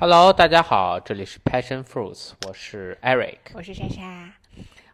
[0.00, 4.32] Hello，大家好，这里是 Passion Fruits，我是 Eric，我是莎莎。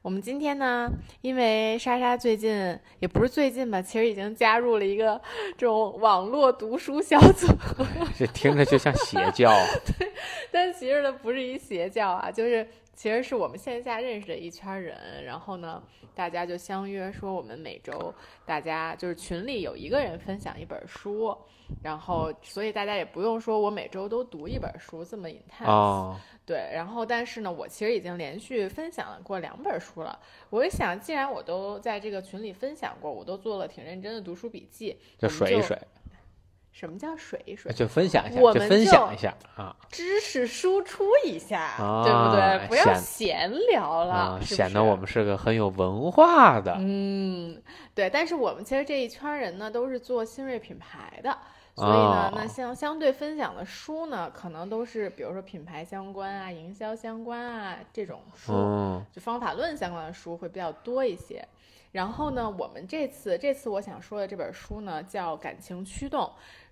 [0.00, 5.20] 我们今天呢，因为莎莎最近也不是最近吧，其实已经加入了一个
[5.58, 7.46] 这种网络读书小组。
[8.18, 9.52] 这听着就像邪教。
[9.98, 10.10] 对，
[10.50, 15.82] 但其实它，不是一邪教啊，就是其实是我们线下认识的一圈人，然后呢，
[16.14, 18.14] 大家就相约说，我们每周
[18.46, 21.36] 大家就是群里有一个人分享一本书。
[21.82, 26.58] 然后，所以大家也不用说我每周都读一本书这么 intense，对。
[26.74, 30.16] 然后，但是呢，我其实已经连续分享过两本书了。
[30.50, 35.76] 我一想，既然我都在这个群里分享过，我都做了挺认真的读书笔记，就水一水。
[36.74, 37.72] 什么叫水一水？
[37.72, 42.66] 就分享一下，我们分享一下啊，知识输出一下，对不对？
[42.68, 46.74] 不要闲聊了，显得我们是个很有文化的。
[46.80, 47.62] 嗯，
[47.94, 48.10] 对。
[48.10, 51.38] 但是我们其实这一圈人呢，都是做新锐品牌的。
[51.76, 58.52] 所以呢，那相相对分享的书呢，可能都是比如说品牌相关啊、营销相关啊这种书，
[59.12, 61.46] 就方法论相关的书会比较多一些。
[61.90, 66.22] 然后呢，我们这次这次我想说的这本书呢，叫《感情驱动》，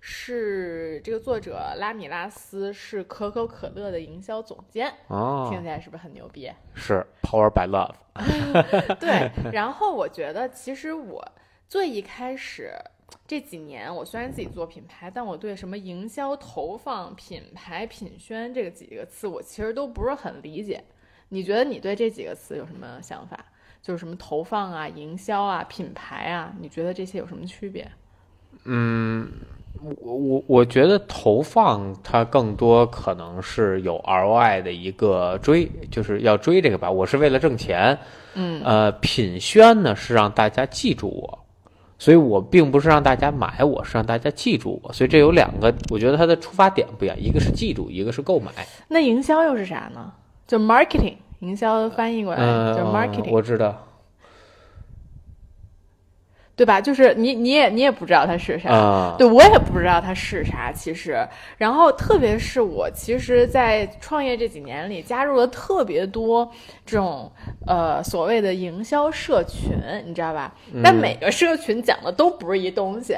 [0.05, 4.93] 是这个作者拉米拉斯是可口可乐的营销总监。
[5.07, 6.51] 哦，听起来是不是很牛逼？
[6.75, 7.95] 是，Power by Love。
[8.99, 11.25] 对， 然后我觉得其实我
[11.69, 12.73] 最一开始。
[13.27, 20.83] 这几年，我虽然自己做品牌，但我对什么营销投放、品牌品宣这个几个词，我其实都不是很理解。
[21.29, 23.39] 你觉得你对这几个词有什么想法？
[23.81, 27.89] 就是什么投放啊、营销啊、品牌啊，你觉得这些有什么区别？
[28.65, 29.31] 嗯，
[30.01, 36.89] 我我我觉得投放它更多可能是有 ROI 的一个追，就是要追这个吧。
[36.89, 37.97] 我是为了挣钱。
[38.35, 38.61] 嗯。
[38.63, 41.39] 呃，品宣呢是让大家记住我。
[41.99, 44.91] 所以我并不是让大家买，我是让大家记住我。
[44.91, 48.51] 所以这有两个，我觉得它的出发点不一样，一个是记住，一个是购买。
[48.89, 50.11] 那营销又是啥呢？
[50.45, 52.41] 就 marketing，营销翻译过来
[52.73, 53.31] 就 marketing。
[53.31, 53.87] 我知道。
[56.55, 56.79] 对吧？
[56.79, 60.71] 就是你，你也，你也不知道它是啥，对我也不知道它是啥。
[60.71, 61.27] 其实，
[61.57, 66.49] 然后特别是我，其实，在创业这几年里，加入了特别多
[66.85, 67.31] 这种
[67.65, 69.71] 呃所谓的营销社群，
[70.05, 70.53] 你知道吧？
[70.83, 73.17] 但每个社群讲的都不是一东西。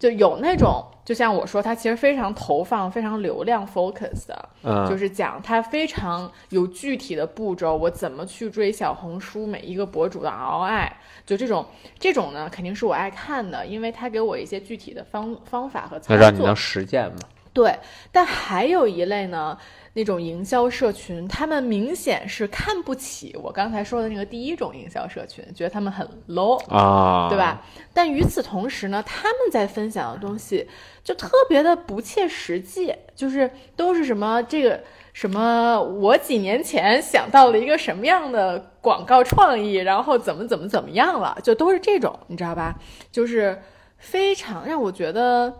[0.00, 10.90] 就有那种，就像我说，他其实非常投放、非常流量 focus 的，嗯，就是讲他非常有具体的步骤，我怎么去追小红书每一个博主的 ROI，
[11.26, 11.66] 就这种，
[11.98, 17.18] 这种呢肯定是我爱看的，因为他给我一些具体的方方法和操作，让你能实践嘛。
[17.52, 17.78] 对，
[18.10, 19.58] 但还有一类呢。
[19.92, 27.60] 那种营销社群，他们明显是看不起我刚才说的那个第一种营销社群，觉得他们很 low 啊，对吧？
[27.92, 30.68] 但与此同时呢，他们在分享的东西
[31.02, 34.80] 就特别的不切实际，就是都是什么这个
[35.12, 42.78] 什么，我几年前想到了一个什么样的广告创意，然后怎么怎么怎么样了，就都是这种，你知道吧？
[43.10, 43.60] 就是
[43.98, 45.52] 非常让我觉得。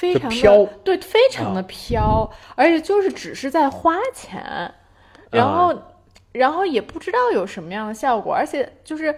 [0.00, 4.72] 非常的对，非常的飘，而且就是只是在花钱，
[5.30, 5.74] 然后，
[6.32, 9.14] 然后也不知道有什么样的效果，而且就是，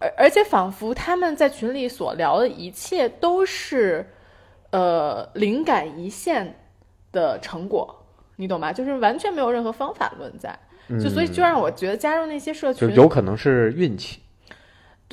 [0.00, 4.08] 而而且仿佛他们在群里所聊的一切都是，
[4.70, 6.58] 呃，灵感一现
[7.12, 7.94] 的成果，
[8.36, 8.72] 你懂吧？
[8.72, 10.58] 就是完全没有任何方法论在，
[10.98, 14.20] 就所以就让我觉得加入那些社群，就有可能是运气。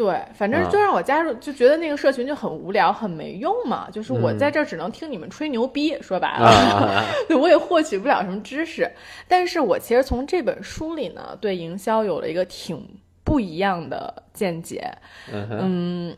[0.01, 3.87] 对，反正就让我加入，就觉得那个社群就很无聊，很没用嘛。
[3.91, 7.05] 就是我在这儿只能听你们吹牛逼，说白了，
[7.39, 8.91] 我也获取不了什么知识。
[9.27, 12.83] 但是我其实从这本书里呢，对营销有了一个挺
[13.23, 14.91] 不一样的见解。
[15.31, 16.17] 嗯，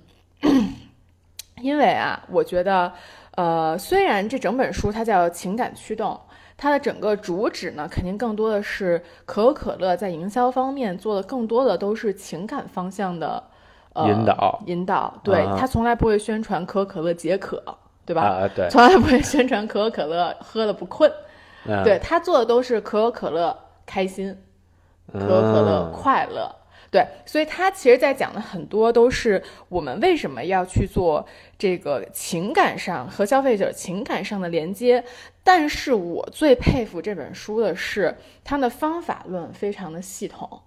[1.61, 2.93] 因为啊，我觉得，
[3.35, 6.17] 呃，虽然这整本书它叫情感驱动，
[6.55, 13.43] 它的整个主旨呢，肯定更多的是可口可乐在营销方面做的更多的都是情感方向的。
[13.95, 17.63] 引导，引导，对他从来不会宣传可口可乐解渴，
[18.05, 18.23] 对吧？
[18.23, 21.11] 啊，对，从来不会宣传可口可乐喝了不困，
[21.83, 24.35] 对他做的都是可口可乐开心，
[25.11, 26.53] 可口可乐快乐，
[26.89, 31.25] 对，所以他其实在讲的很多都是我们为什么要去做
[31.57, 35.03] 这个情感上和消费者情感上的连接。
[35.43, 40.61] 但是我最佩服这本书的是，它的方法论非常的系统。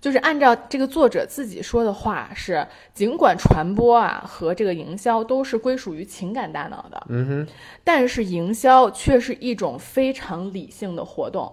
[0.00, 2.64] 就是按照这个作者自己说的话，是
[2.94, 7.48] 尽管传播啊和这个营销都是归属于情感大脑的，嗯哼，
[7.82, 11.52] 但是营销却是一种非常理性的活动，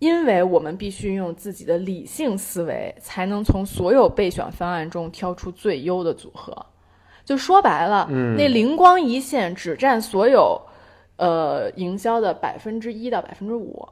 [0.00, 6.66] 因为我们必须用自己的理性思维，才能从所有备选方案中挑出最优的组合。
[7.24, 10.60] 就说白了，那灵光一现只占所有
[11.16, 13.88] 呃营销的百分之一到百分之五。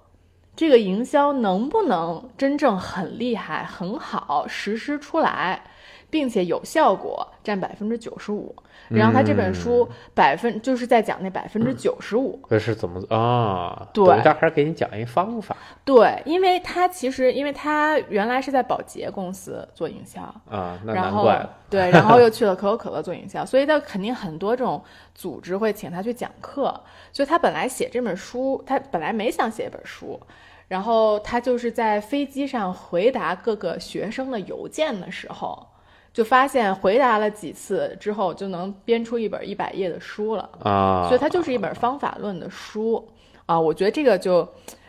[0.54, 5.62] 这个营销能不能真正很厉害、很好实施出来，
[6.10, 8.54] 并且有效果，占百分之九十五。
[8.92, 12.40] 然后他这本书百分就是在讲那百分之九十五。
[12.48, 13.88] 这是怎么啊？
[13.92, 21.50] 对等于他还是给你讲一方法对，因为他其实因为他原来是在宝洁公司做营销，啊，那然后难怪了。
[21.70, 24.82] 对，然后又 去了可口可乐做营销，所以他肯定很多这种
[25.14, 26.78] 组织会请他去讲课。
[27.12, 30.20] 所以他本来写这本书，他本来没想写一本书，
[30.68, 35.66] 然后他就是在飞机上回答各个学生的邮件的时候，
[36.12, 40.48] 就发现回答了几次之后，就能编出一本一百页的书了。
[40.62, 43.08] 啊，所以它就是一本方法论的书
[43.46, 43.58] 啊。
[43.58, 44.46] 我觉得这个就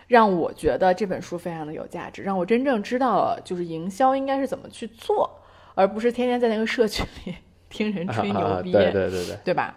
[0.07, 5.29] 让我觉得这本书非常的有价值，让我真正知道了就是营销应该是怎么去做，
[5.75, 7.33] 而不是天天在那个社群里
[7.69, 9.73] 听人吹牛啊，逼，对对对对，对吧？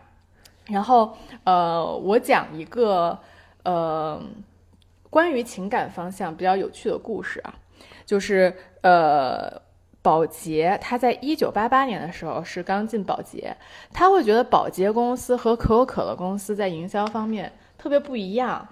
[0.66, 3.16] 然后呃，我讲一个
[3.62, 4.20] 呃
[5.08, 7.54] 关于情感方向比较有趣的故事啊，
[8.04, 8.52] 就是
[8.82, 9.64] 呃。
[10.06, 13.56] 宝洁，他在一九八八年的时候是刚进宝洁，
[13.92, 18.68] 他会觉得宝洁公司和可口可乐公司在营销方面特别不一样。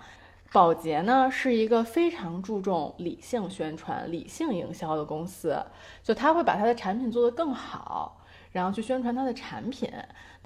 [0.52, 5.60] 宝洁呢是一个非常注重理性宣传、理性营销的公司，
[6.04, 8.23] 就他会把他的产品做得更好，
[8.54, 9.90] 然后去宣传它的产品。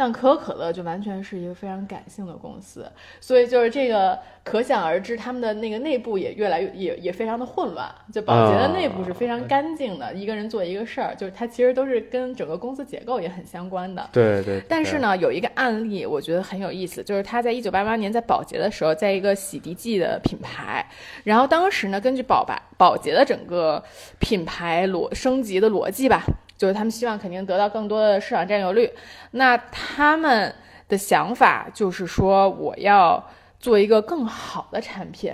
[0.00, 2.88] 但可口可乐就完全是一个非常感性的公司，
[3.20, 7.92] 所以就是这个可想而知，他们的那个内部也越来越也也非常的混乱。
[8.12, 14.08] 就宝洁的内部是非常干净的，一个人做一个事儿，就是它其实都是跟整个公司结构也很相关的。
[14.12, 14.62] 对对。
[14.68, 20.86] 但是呢，有一个案例我觉得很有意思，就是他在一九八八年在宝洁的时候，在一个洗涤剂的品牌，
[21.24, 23.82] 然后当时呢，根据宝白宝洁的整个
[24.20, 26.22] 品牌逻升级的逻辑吧。
[26.58, 28.92] 就是他们希望肯定得到更多的市场占有率，
[29.30, 30.52] 那他们
[30.88, 33.24] 的想法就是说我要
[33.60, 35.32] 做一个更好的产品，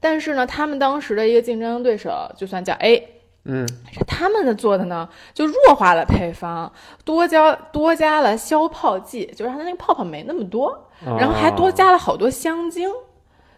[0.00, 3.08] 但是呢，他们当时的一个竞争对手就算叫 A，
[3.44, 3.68] 嗯，
[4.06, 6.72] 他们的做的呢就弱化了配方，
[7.04, 12.90] 多加多加了消泡剂，就让它那个泡泡没那么多，然后还多加了好多香精，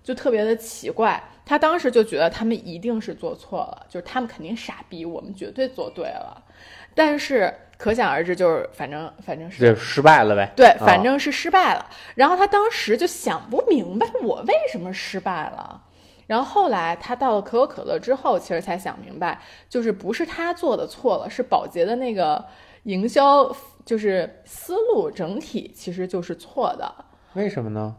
[0.02, 1.22] 就特别的奇怪。
[1.48, 6.42] 他当时就觉得他们一定是做错了，就是他们肯定傻逼，我们绝对做对了。
[6.96, 10.50] 但是可想而知，就是反正反正是这失败了呗。
[10.56, 11.86] 对，反正是失败了。
[12.14, 15.82] 然后他当时就想不明白我为什么失败了。
[16.26, 19.38] 然后后来他到了可口可乐之后，其实才想明白，
[19.68, 22.42] 就是不是他做的错了，是宝洁的那个
[22.84, 23.54] 营销
[23.84, 26.92] 就是思路整体其实就是错的。
[27.34, 27.94] 为什么呢？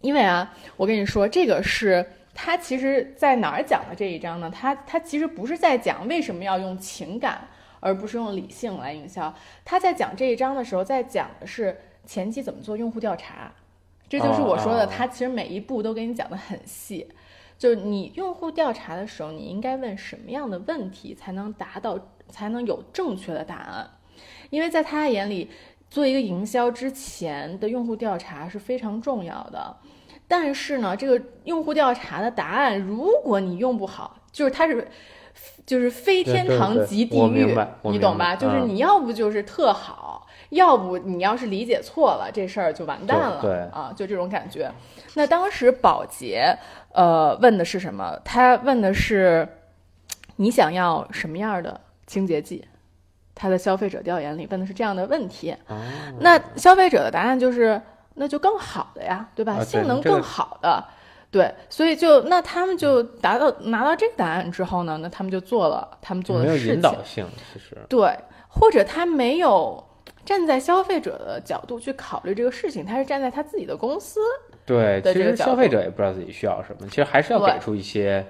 [0.00, 2.04] 因为啊，我跟你说，这个是
[2.34, 4.50] 他其实在哪儿讲的这一章呢？
[4.50, 7.46] 他他其实不是在讲为什么要用情感。
[7.80, 9.34] 而不是用理性来营销。
[9.64, 13.52] 他在讲这一章的时候，在讲的是前期怎么做用户调查，
[14.08, 17.08] 这就是我说的，他其实每一步都给你讲的很细。
[17.58, 21.98] 就是你用户调查的时候，你应该问什么样的问题才能达到，
[22.28, 23.90] 才能有正确的答案？
[24.50, 25.50] 因为在他眼里，
[25.90, 29.76] 做一个营销之前的用户调查是非常重要的。
[30.26, 34.88] 但是呢，这个用户调查的答案，如果你用不好，就是他是。
[35.66, 38.34] 就是非天堂及地狱，你懂吧？
[38.34, 43.40] 就是你要不就是特好，要不你要是理解错了，这事儿就完蛋了。
[43.40, 44.70] 对啊，就这种感觉。
[45.14, 46.56] 那当时保洁
[46.92, 48.18] 呃问的是什么？
[48.24, 49.46] 他问的是
[50.36, 52.64] 你想要什么样的清洁剂？
[53.34, 55.56] 他的消费者调研里问的是这样的问题。
[56.18, 57.80] 那消费者的答案就是
[58.14, 59.62] 那就更好的呀，对吧？
[59.64, 60.84] 性能更好的。
[61.30, 66.66] 对，所以就那他们就达到拿到这个答案之后呢，那他们就做了他们做的事情。
[66.66, 68.18] 没有引导性，其实对，
[68.48, 69.84] 或者他没有
[70.24, 74.20] 站在消费者的角度去考虑这个事情，他是站在他自己的公司
[74.66, 78.26] 对，其实消费者也不知道自己需要什么，其实还是要给出一些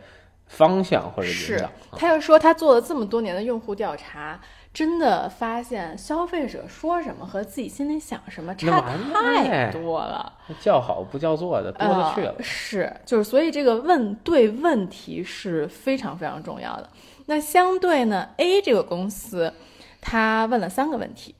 [0.47, 1.71] 方向或者引导。
[1.97, 4.39] 他又说他做了这么多年的用户调查。
[4.73, 8.81] 真的发现消费者说什么和自己心里想什么差
[9.13, 12.35] 太多了，叫好不叫座的多了去了。
[12.41, 16.89] 是，就是所以这个问对问题是非常非常重要的。
[17.27, 19.53] 那相对呢，A 这个公司，
[20.01, 21.35] 他问了三个问题，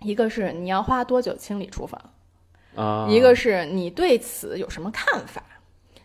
[0.00, 2.00] 一个是你要花多久清理厨房，
[2.76, 5.42] 啊，一个是你对此有什么看法，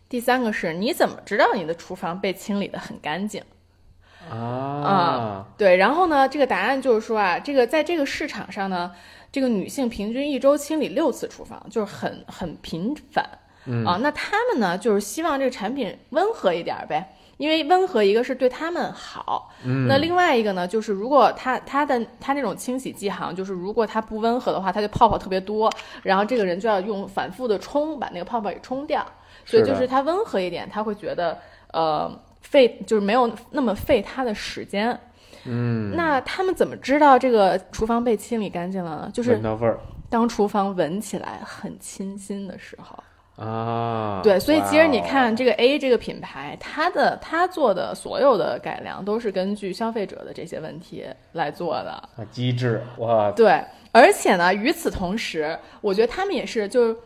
[0.10, 3.44] 第三个是你怎么知道你的厨房被清理的很干净。
[4.28, 8.92] 啊，对，然后呢，这个答案就是说啊，这个在这个市场上呢，
[9.32, 13.24] 这个女性平均一周清理六次厨房，就是很很频繁。
[13.86, 13.98] 啊。
[14.02, 25.72] 那他们呢，就是希望这个产品温和一点呗，因为温和一个是对他们好，嗯，那另外一个呢，就是如果他他的他那种清洗剂好像就是如果它不温和的话，它就泡泡特别多，
[26.04, 29.06] 然后这个人就要用反复的冲把那个泡泡给冲掉，
[29.46, 31.38] 所以就是它温和一点，他会觉得
[31.72, 32.12] 呃
[32.42, 34.98] 费就是没有那么费他的时间。
[35.46, 39.12] 嗯，那他们怎么知道这个厨房被清理干净了呢？
[39.14, 39.80] 就是闻到味儿
[40.10, 43.02] 当厨房闻起来很清新的时候。
[43.42, 51.92] 啊，对，所以其实你看这个 A 这个品牌，它的它做的所有的改良都是根据消费者的这些问题来做的。
[51.92, 56.98] 啊机制哇，对，而且呢，与此同时，我觉得他们也是就是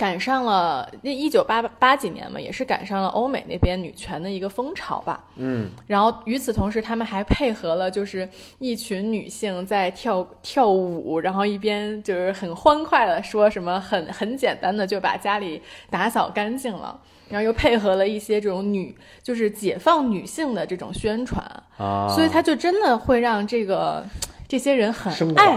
[0.00, 5.22] 赶上了那一九八八几年嘛，也是赶上了欧美那边女权的一个风潮吧。
[5.36, 8.26] 嗯，然后与此同时，他们还配合了就是
[8.58, 16.98] 一群女性在跳跳舞，然后一边就是很欢快的说什么很很简单的就把家里打扫干净了。
[17.28, 21.44] 然后又配合了一些这种女，就是解放女性的这种宣传，
[21.76, 24.02] 啊，所以他就真的会让这个
[24.48, 25.56] 这些人很升爱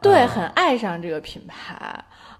[0.00, 0.26] 对，啊。
[0.26, 1.76] 很爱上这个品牌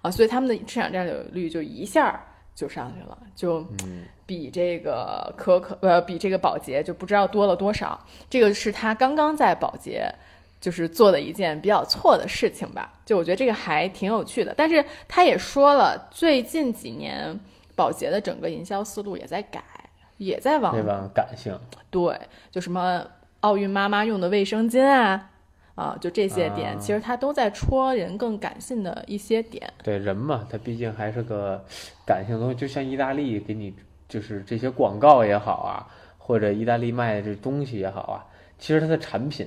[0.03, 2.21] 啊，所以他们的市场占有率就一下
[2.55, 7.99] 就上去了，就嗯比这个可可呃比这个宝洁就不知道多了多少。
[8.29, 10.13] 这个是他刚刚在宝洁
[10.61, 14.55] 就是做的一件比较错的事情吧，就我觉得这个还挺有趣的。
[14.57, 17.39] 但是他也说了，最近几年
[17.75, 19.63] 宝洁的整个营销思路也在改，
[20.19, 21.59] 也在往对吧感性
[21.91, 22.19] 对，
[22.51, 23.05] 就什么
[23.41, 25.31] 奥运妈妈用的卫生巾啊，
[25.75, 29.73] 啊，就这些点，啊其实他都在戳人更感性的一些点。
[29.83, 31.65] 对人嘛，他毕竟还是个
[32.07, 33.75] 感性的东西，就像意大利给你
[34.09, 35.89] 就是这些广告也好啊，
[36.19, 38.27] 或者意大利卖的这东西也好啊，
[38.59, 39.47] 其实它的产品，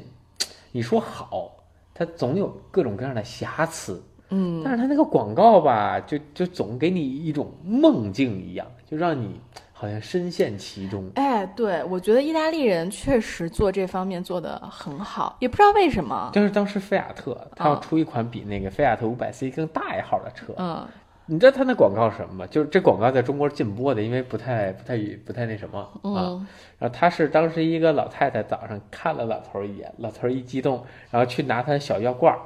[0.72, 1.52] 你说好，
[1.94, 9.40] 它总有各种各样的瑕疵，嗯，但是它那个广告吧，就就总给你一种梦境一样，就让你
[9.78, 11.12] 好像深陷其中。
[11.16, 16.32] 哎，对，我觉得意大利人确实做这方面做得很好，也不知道为什么。
[16.34, 20.88] 但是当时菲亚特他要啊出一款比那个菲亚特五百 C 更大一号的车，嗯
[21.28, 22.48] 你知道他那广告是什么吗？
[22.48, 26.00] 就是这广告在中国禁播的，因为不太不太不太那什么啊。
[26.04, 32.40] 嗯然后他是当时一个老太太早上看了老头儿一眼，老头儿一激动，然后去拿他的小药罐儿，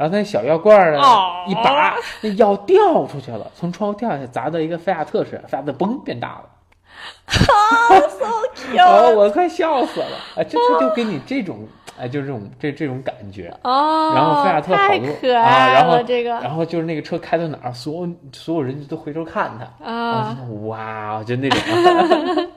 [0.00, 0.96] 然后他那小药罐儿
[1.46, 6.44] 一拔，那药掉出去了，从窗户掉下去，砸到一个菲亚特身上，菲亚特嘣变大了，
[7.90, 10.42] 哦，有我快笑死了啊！
[10.42, 13.54] 这他就给你这种哎，就是这种这这种感觉。
[13.62, 14.88] 哦，然后菲亚特好
[15.20, 21.58] 可啊爱了，然后这个然后就是那个车开到哪儿，所有所有人都回头看他，啊，哇，就那种，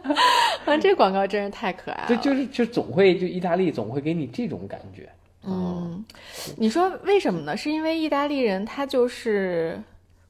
[0.64, 2.08] 啊，这广告真是太可爱了。
[2.08, 5.10] 就就是就总会就意大利总会给你这种感觉。
[5.46, 6.04] 嗯，
[6.58, 7.56] 你说为什么呢？
[7.58, 9.82] 是因为意大利人他就是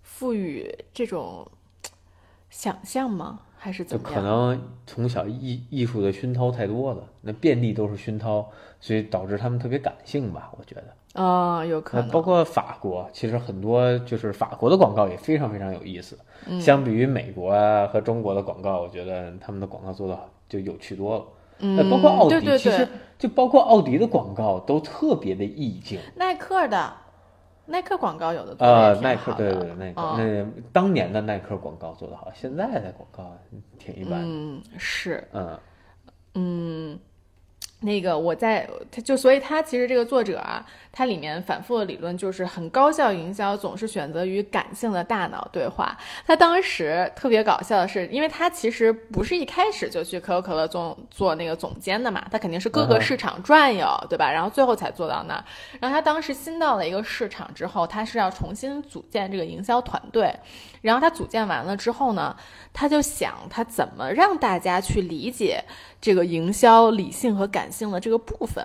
[0.02, 1.48] 赋予这种
[2.50, 3.42] 想象吗？
[3.58, 4.14] 还是怎么样？
[4.16, 8.52] 可能从小艺艺术的熏陶太多了，那遍地都是熏陶，
[8.82, 10.84] 所以导致他们特别感性吧，我觉得。
[11.14, 12.06] 啊、有可能。
[12.08, 16.18] 呃包括法国，其实很多就是法国的广告也非常非常有意思。
[16.48, 21.26] 嗯相比于美国啊和中国的广告，我觉得他们的广告做的就有趣多了。
[21.64, 26.00] 嗯呃，包括奥迪，对对对其实，就包括奥迪的广告都特别的意境。
[26.16, 26.94] 耐克的
[27.66, 30.54] 耐克广告有的呃耐克对对对，耐克、嗯。
[30.54, 33.36] 那当年的耐克广告做的好，现在的广告
[33.80, 34.22] 挺一般。
[34.24, 35.58] 嗯，是，嗯。
[36.36, 37.00] 嗯，
[37.84, 45.98] 那个我在他就所以他其实这个作者啊，他里面反复的理论就是很高效营销总是选择与感性的大脑对话。
[46.26, 54.32] 他当时特别搞笑的是，因为他其实不是一开始就去可口可乐做做那个总监的嘛，他肯定是各个市场转悠，对吧？
[54.32, 55.44] 然后最后才做到那儿。
[55.80, 60.34] 然后他当时新到了一个市场之后，他是要重新组建这个营销团队。
[60.82, 62.36] 然后他组建完了之后呢，
[62.74, 65.64] 他就想他怎么让大家去理解
[66.04, 68.62] 这个营销理性和感性的这个部分。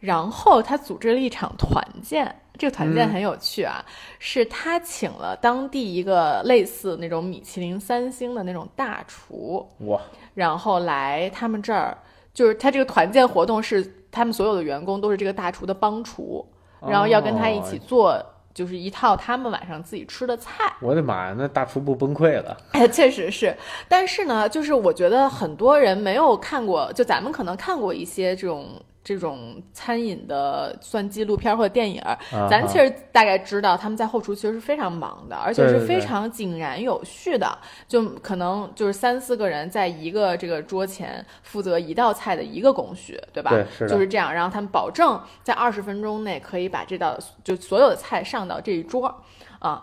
[0.00, 3.84] 然后他组织了一场团建，这个团建嗯很有趣啊，
[4.18, 10.00] 是他请了当地一个类似那种米其林三星的那种大厨，哇，
[10.34, 11.96] 然后来他们这儿，
[12.34, 16.44] 就是他这个团建活动是他们所有的员工都是这个大厨的帮厨，
[16.88, 20.72] 然后要跟他一起哦做，就是一套他们晚上自己吃的菜。
[20.80, 22.56] 我的妈呀，那大厨不崩溃了。
[22.72, 23.56] 哎，确实是，
[23.88, 32.00] 但是呢，就是我觉得很多人没有看过，就咱们可能看过一些这种这种餐饮的算纪录片或者电影
[32.48, 43.50] 咱其实大概知道他们在后厨其实是非常忙的，而且是非常井然有序的，就可能就是三四个人在一个这个桌前负责一道菜的一个工序，对吧？
[43.50, 49.22] 对是就是这样，然后他们保证在二十分钟内可以把这道就所有的菜上到这一桌
[49.58, 49.82] 啊。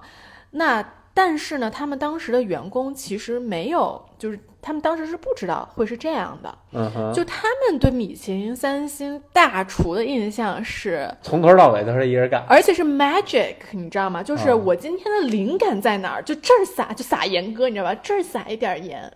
[0.52, 0.84] 那
[1.14, 6.58] 但是呢，他们当时的员工其实没有，就是他们当时是不知道会是这样的。
[6.74, 12.44] 嗯哼，就他们对米其林三星大厨的印象是，从头到尾都是一人干。
[12.48, 14.22] 而且是 magic，你知道吗？
[14.22, 17.96] 就是啊我今天的灵感在哪儿，就这儿撒就撒盐哥，你知道吧？
[18.04, 19.12] 这儿撒一点盐，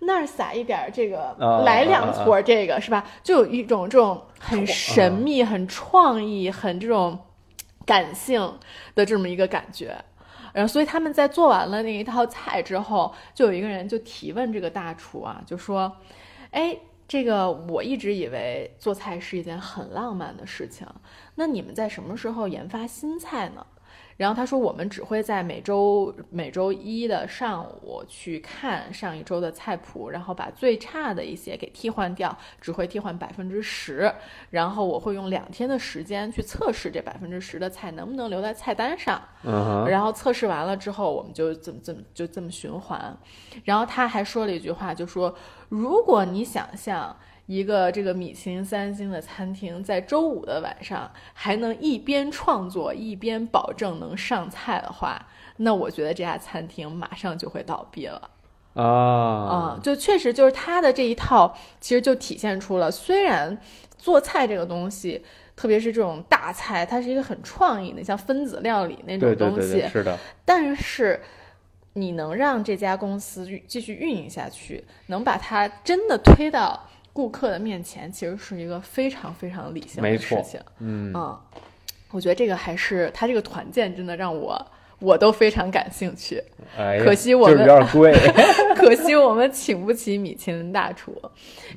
[0.00, 3.04] 那儿撒一点这个，啊来两撮这个是吧？
[3.22, 7.18] 就有一种这种很神秘、很创意、很这种
[7.84, 8.58] 感性
[8.94, 9.94] 的这么一个感觉。
[10.58, 15.96] 然后，所以他们在做完了那一套菜之后，就有一个人就提问这个大厨啊，就说
[16.50, 20.84] ：“哎，这个我一直以为做菜是一件很浪漫的事情，
[21.36, 23.64] 那你们在什么时候研发新菜呢？”
[24.18, 34.12] 然后他说：“我们只会在每周每周一的上午去看上一周的菜谱，然后把最差的一些给替换掉，只会替换百分之十。
[34.50, 39.22] 然后我会用两天的时间去测试这百分之十的菜能不能留在菜单上。
[39.86, 43.16] 然后测试完了之后，我们就这么这么就这么循环。
[43.62, 45.32] 然后他还说了一句话，就说
[45.68, 47.16] 如果你想象
[47.48, 55.26] 一个这个米其林三星的餐厅在周五的晚上还能一边创作一边保证能上菜的话，
[55.56, 58.30] 那我觉得这家餐厅马上就会倒闭了。
[58.74, 63.58] 啊，啊、就确实就是他的这一套，其实就体现出了，虽然
[63.96, 65.24] 做菜这个东西，
[65.56, 71.18] 特别是这种大菜，它是一个很创意的，像分子料理那种东西，对对，是的，但是
[71.94, 76.86] 你能让这家公司继续运营下去，能把它真的推到
[77.18, 80.60] 顾客的面前，其实是一个非常非常理性的事情。
[80.78, 81.36] 嗯，嗯，
[82.12, 84.56] 我觉得这个还是他这个团建真的让我
[85.00, 86.40] 我都非常感兴趣。
[86.78, 88.12] 哎，可惜我们有点贵。
[88.76, 91.12] 可惜我们请不起米其林大厨。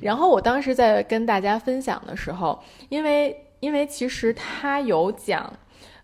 [0.00, 5.52] 然后我当时在跟大家分享的时候，因为因为其实他有讲。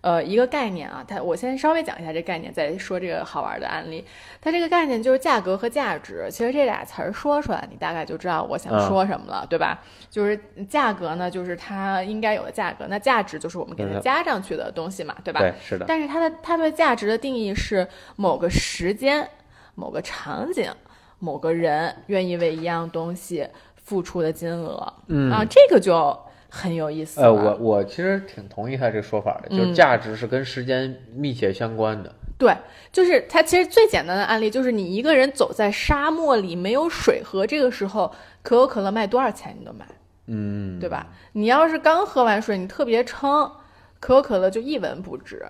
[0.01, 4.05] 呃，一个概念啊，它我先稍微讲一下这概念，再说这个好玩的案例。
[4.41, 9.83] 它这个概念就是价格和价值，其实这俩词儿说出来，你大概就知道我想说什么了，对吧？
[10.09, 15.41] 就是价格呢，就是它应该有的价格，那价值就是我们给它嗯加上去的东西嘛，对吧？
[15.41, 19.29] 对，是的，但是它的它对价值的定义是某个时间、
[19.75, 20.73] 某个场景、
[21.19, 26.17] 某个人愿意为一样东西付出的金额、嗯啊，这个就
[26.49, 27.21] 很有意思。
[27.21, 32.15] 呃，我我其实挺同意他这个说法的，就是嗯价值是跟时间密切相关的。
[32.39, 32.57] 对，
[32.93, 39.85] 就是它其实最简单的案例就是你一个人走在沙漠里没有水喝，这个时候可口可乐卖多少钱你都买，
[40.27, 41.09] 嗯，对吧？
[41.33, 43.51] 你要是刚喝完水，你特别撑，
[43.99, 45.45] 可口可乐就一文不值。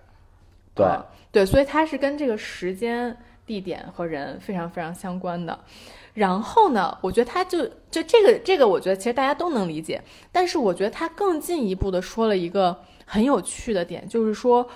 [0.75, 3.15] 对啊对，所以它是跟这个时间、
[3.49, 5.59] 地点和人非常非常相关的。
[6.13, 14.69] 然后呢，我觉得他就就这个这个，我觉得其实大家都能理解，但是我觉得他更进一步的说了一个很有趣的点，就是说，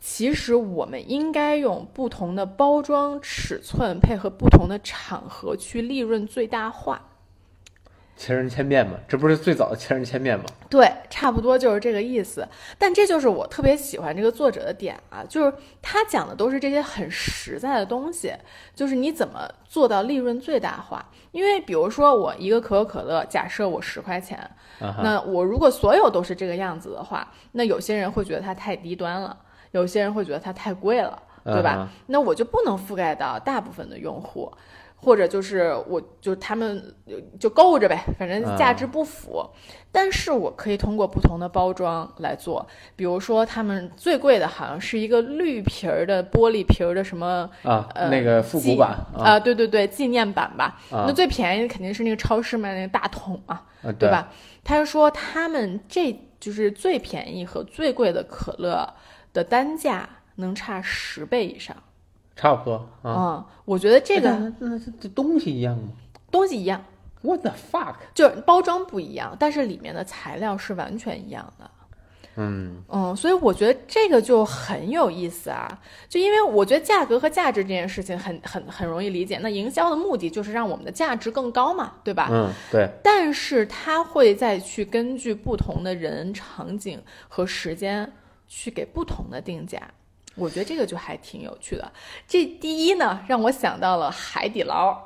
[0.00, 7.02] 其实我们应该用不同的包装尺寸配合不同的场合去利润最大化。
[8.16, 10.44] 千人千面嘛，这不是最早的千人千面吗？
[10.68, 12.46] 对，差不多就是这个意思。
[12.78, 18.32] 但这就是我特别喜欢这个作者的点啊，就是他讲的都是这些很实在的东西，
[18.74, 21.04] 就是你怎么做到利润最大化。
[21.32, 24.38] 因为比如说我一个可口可乐，假设我十块钱，
[25.02, 29.36] 那我如果所有都是这个样子的话，那有些人会觉得它太低端了，
[29.72, 31.88] 有些人会觉得它太贵了，对吧？
[32.06, 34.50] 那我就不能覆盖到大部分的用户，
[34.96, 36.82] 或者就是我就他们
[37.38, 39.48] 就够着呗，反正价值不符。
[39.92, 50.78] 但是我可以通过不同的包装来做，比如说他们最贵的好像是一个绿皮儿的玻璃皮儿的什么啊，呃那个复古版啊、啊，对对对，纪念版吧。
[50.90, 53.62] 啊那最便宜的肯定是那个超市卖那个大桶嘛。
[53.82, 54.10] 啊对？
[54.10, 54.30] 吧？
[54.64, 58.92] 他就说他们这就是最便宜和最贵的可乐
[59.32, 61.74] 的单价能差十倍以上。
[62.36, 63.10] 差不多啊。
[63.10, 65.88] 嗯，我觉得这个那这东西一样吗
[66.30, 66.84] 东西一样
[67.22, 67.94] ，？What the fuck？
[68.14, 71.70] 就是包装不一样，但是里面的材料是完全一样的。
[72.38, 75.66] 嗯，嗯，所以我觉得这个就很有意思啊，
[76.06, 79.38] 就因为我觉得价格和价值这件事情很很很容易理解。
[79.38, 82.28] 那营销的目的就是让我们的价值更高嘛，对吧？
[82.30, 88.12] 嗯，对，但是他会再去根据不同的人、场景和时间
[88.46, 89.80] 去给不同的定价。
[90.36, 91.92] 我觉得这个就还挺有趣的。
[92.28, 94.96] 这第一呢，让我想到了海底捞。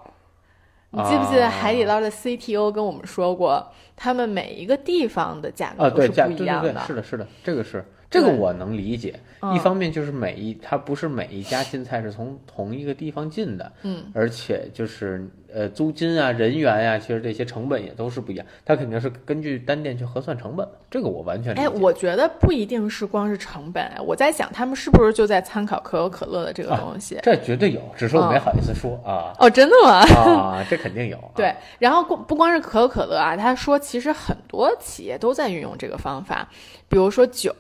[0.93, 6.81] 你记不记得啊海底捞的 CTO 跟我们说过，他们每一个地方的价格都是不价对对对，一样的。
[6.85, 9.15] 是的，是的，这个是这个我能理解。
[9.15, 21.65] 嗯一方面就是每一它不是每一家进菜是从同一个地方进的，嗯，而且就是呃租金啊、人员呀、其实这些成本也都是不一样，它肯定是根据单店去核算成本的，这个我完全理解。
[21.65, 27.19] 哎，我觉得不一定是光是成本，我在想他们是不是就在参考可口可乐的这个东西？
[27.23, 30.01] 这绝对有，只是我没嗯好意思说啊哦，真的吗？
[30.21, 31.17] 啊，这肯定有。
[31.17, 36.47] 啊 对，然后不不光是可口可乐啊，他说其实很多企业都在运用这个方法，
[36.91, 37.55] 比如说酒，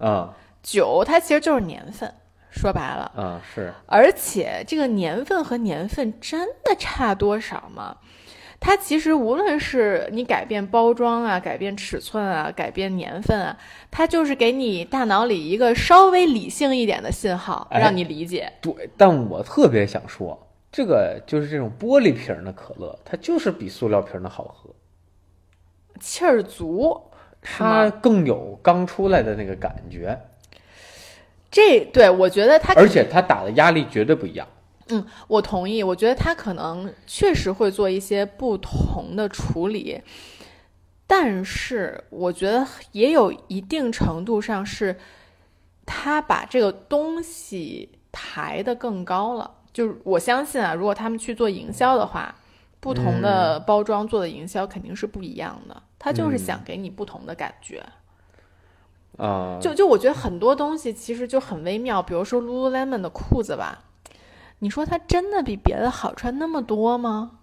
[0.00, 2.12] 嗯酒它其实就是年份，
[2.50, 7.96] 说白了，啊是，而且这个年份和年份真的差多少吗？
[8.60, 13.58] 它其实无论是你改变包装啊、改变尺寸啊、改变年份啊，
[13.90, 18.50] 它就是给你大脑里一个稍微理性一点的信号，哎让你理解。
[18.62, 20.38] 对，但我特别想说，
[20.72, 24.70] 这个就是这种玻璃瓶的可乐，它就是比塑料瓶的好喝，
[26.00, 27.13] 气儿足，是
[27.44, 27.88] 它？
[27.90, 30.18] 更有刚出来的那个感觉，
[31.50, 34.48] 这对我觉得他而且他打的压力绝对不一样。
[34.88, 35.82] 嗯，我同意。
[35.82, 40.00] 我觉得他可能确实会做一些不同的处理，
[41.06, 44.98] 但是我觉得也有一定程度上是
[45.86, 49.50] 他把这个东西抬得更高了。
[49.72, 52.34] 就是我相信啊，如果他们去做营销的话，
[52.80, 55.82] 不同的包装做的营销肯定是不一样的。
[56.04, 57.82] 他就是想给你不同的感觉。
[59.16, 63.84] 啊、就就我觉得很多东西其实就很微妙，比如说 Lululemon 的裤子吧，
[64.58, 67.38] 你说它真的比别的好穿那么多吗？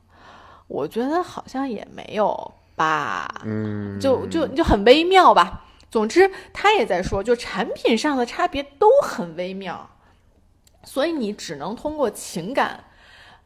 [0.67, 5.65] 我觉得好像也没有吧，嗯，就就就很微妙吧。
[5.89, 9.89] 总之，他也在说，就产品上的差别都很微妙，
[10.83, 12.83] 所以你只能通过情感。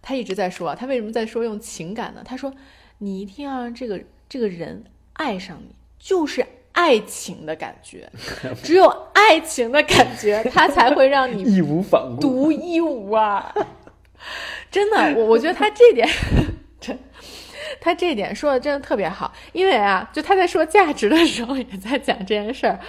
[0.02, 2.22] 他一直在说，他为什么在说用情感呢？
[2.26, 2.54] 他说，
[2.98, 4.84] 你一定要让这个这个人
[5.16, 8.10] 爱上你，就是爱情的感觉，
[8.64, 12.22] 只有爱情的感觉，它才会让你义无反顾。
[12.22, 13.44] 独一无二。
[14.72, 16.08] 真的，我我觉得他这点，
[16.82, 16.98] 真，
[17.80, 19.32] 他这点说的真的特别好。
[19.54, 22.80] 因为啊，就他在说价值的时候，也在讲这件事儿。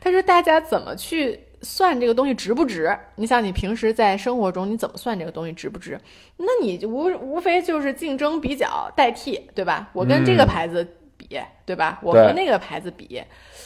[0.00, 2.96] 他说大家怎么去算这个东西值不值？
[3.16, 6.00] 你想，你平时在生活中你怎么算这个东西值不值？
[6.36, 9.90] 那你无无非就是竞争比较代替，对吧？
[9.92, 10.86] 我跟这个嗯牌子
[11.28, 11.98] 比，对吧？
[12.02, 13.22] 我和那个牌子比，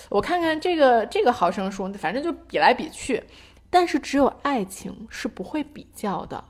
[0.09, 3.23] 我看看这个这个毫升数，反正就比来比去。
[3.71, 6.43] 但是只有爱情是不会比较的，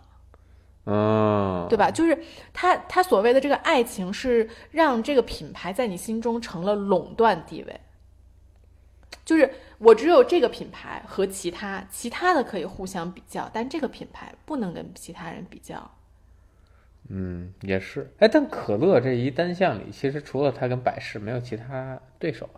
[0.85, 1.91] 嗯，对吧？
[1.91, 7.81] 就是他他所谓的这个爱情，是让这个品牌在你心中成了垄断地位。
[9.25, 15.91] 就是我只有这个品牌和其他其他的可以互相比较，但这个品牌不能跟其他人比较。
[17.09, 18.13] 嗯，也是。
[18.19, 22.49] 哎，但可乐这一单项里，其实除了它跟百事，没有其他对手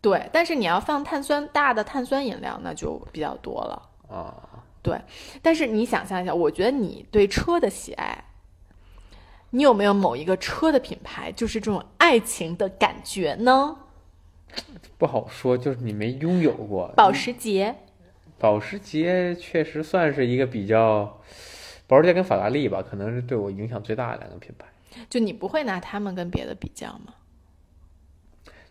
[0.00, 3.88] 对，但是你要放碳酸大的碳酸饮料，那就比较多了。
[4.08, 4.50] 啊。
[4.82, 5.00] 对
[5.40, 8.22] 但是你想象一下，我觉得你对车的喜爱，
[9.48, 13.78] 你有没有某一个车的品牌，就是这种爱情的感觉呢？
[14.98, 16.92] 不好说，就是你没拥有过。
[16.94, 17.74] 保时捷，
[18.38, 21.18] 保时捷确实算是一个比较，
[21.86, 24.66] 保时捷跟法拉利吧，可能是对我影响最大的两个品牌。
[25.10, 27.14] 就你不会拿他们跟别的比较吗？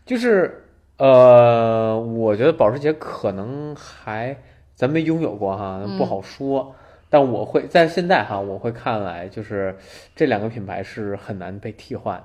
[0.06, 0.64] 就是
[0.96, 4.36] 呃，我觉得保时捷可能还
[4.74, 6.74] 咱没拥有过哈，嗯不好说。
[7.10, 9.76] 但我会在现在哈，我会看来就是
[10.16, 12.22] 这两个品牌是很难被替换。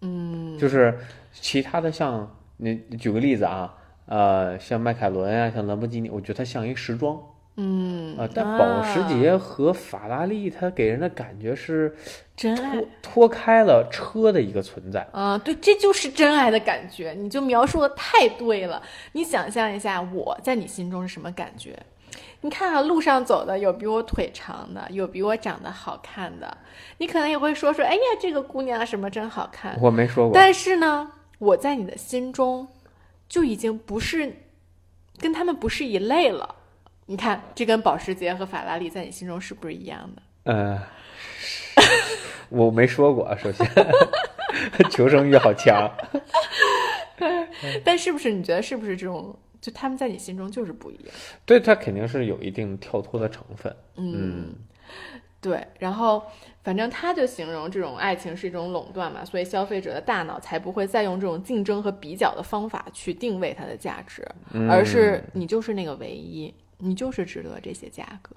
[0.00, 0.98] 嗯，就是
[1.32, 3.72] 其他的像你举个例子啊，
[4.06, 7.16] 呃，像迈凯伦啊，像兰博基尼，我觉得它像一时装
[7.56, 11.94] 嗯啊、但保时捷和法拉利，它给人的感觉是
[12.34, 15.06] 真爱脱，脱开了车的一个存在。
[15.12, 18.82] 啊、对，这就是真爱的感觉，你就描述的太对了。
[19.12, 21.78] 你想象一下，我在你心中是什么感觉？
[22.40, 26.56] 你看啊，路上走的有比我腿长的，有比我长得好看的，
[26.98, 29.78] 你可能也会说说，哎呀，这个姑娘什么真好看。
[29.80, 32.66] 我没说过，但是呢，我在你的心中
[33.28, 34.34] 就已经不是
[35.18, 36.56] 跟他们不是一类了。
[37.06, 40.22] 你看，这跟保时捷和法拉利在你心中是不是一样的？
[40.44, 40.82] 呃，
[42.48, 43.66] 我没说过，首先
[44.90, 45.90] 求生欲好强。
[47.84, 51.14] 但是不是你觉得是不是这种，就他们在你心中就是不一样？
[51.46, 53.74] 对，它肯定是有一定跳脱的成分。
[53.96, 54.52] 嗯，
[55.40, 55.64] 对。
[55.78, 56.22] 然后
[56.64, 66.52] 反正他就形容这种爱情是一种垄断嘛，所以消费者的大脑才不会再用这种竞争和比较的方法去定位它的价值，嗯而是你就是那个唯一，
[66.82, 68.36] 你就是值得这些价格。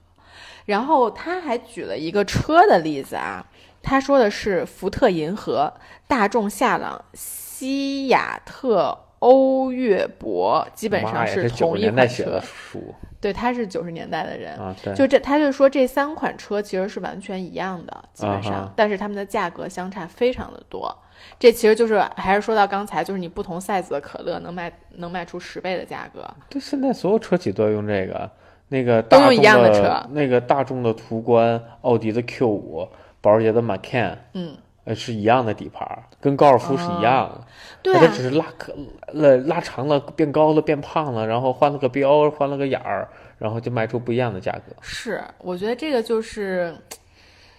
[0.66, 3.46] 然后他还举了一个车的例子啊，
[3.82, 5.74] 他说的是福特银河、
[6.08, 12.42] 大众夏朗、西雅特欧越博，基本上妈呀这九十同一款车写的。
[12.42, 14.56] 书对，他是九十年代的人。
[14.58, 20.96] 啊，对，就这，他就说这三款车其实是完全一样的，基本上，啊但是他们的价格相差非常的多。
[21.40, 26.24] 这其实就是还是说到刚才，就是你不同 size 的可乐能卖能卖出十倍的价格。
[26.50, 28.30] 对，现在所有车企都要用这个，
[28.68, 32.88] 那个都用一样的车那个大众的途观、奥迪的 Q 五、
[33.22, 35.86] 保时捷的 Macan，嗯，呃，是一样的底盘，
[36.22, 37.42] 跟高尔夫是一样的。
[37.84, 38.74] 对啊它只，是拉可
[39.08, 44.76] 了拉长了，变高了，变胖了，然后换了个标，换了个眼儿，然后就卖出不一样的价格。
[44.82, 46.76] 是，我觉得这个就是，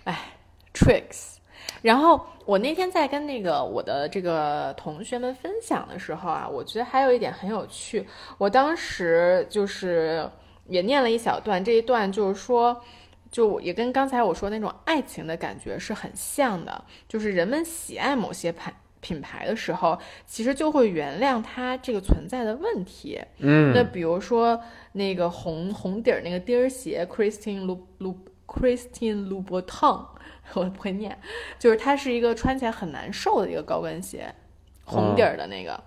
[0.04, 0.18] 哎
[0.72, 1.34] ，tricks。
[1.82, 8.06] 然后我那天在跟那个我的这个同学们分享的时候啊，我觉得还有一点很有趣。
[8.38, 10.28] 我当时就是
[10.68, 12.80] 也念了一小段，这一段就是说，
[13.36, 18.72] 就也跟刚才我说那种爱情的感觉是很像的，就是人们喜爱某些牌
[19.02, 23.20] 品牌的时候，其实就会原谅它这个存在的问题。
[23.40, 24.58] 嗯那比如说
[24.92, 30.06] 那个红红底儿那个钉儿鞋，Christine Lu Lu Christine Louboutin，
[30.54, 31.18] 我不会念，
[31.58, 34.34] 就是它是一个穿起来很难受的一个高跟鞋，
[34.86, 35.78] 红底儿的那个。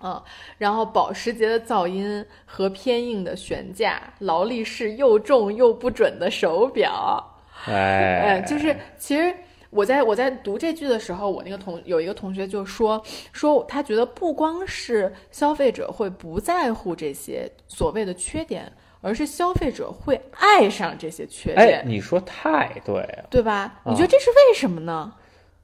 [0.00, 0.22] 嗯，
[0.58, 7.24] 然后保时捷的噪音和偏硬的悬架，劳力士又重又不准的手表，
[7.66, 9.34] 哎哎，就是其实
[9.70, 23.26] 我在我在读这句的时候，我那个同有一个同学就说说他觉得不光是消费者会不在乎这些所谓的缺点，而是消费者会爱上这些缺哎，点，你说太对了。
[23.28, 23.80] 对吧？
[23.84, 25.12] 啊你觉得这是为什么呢？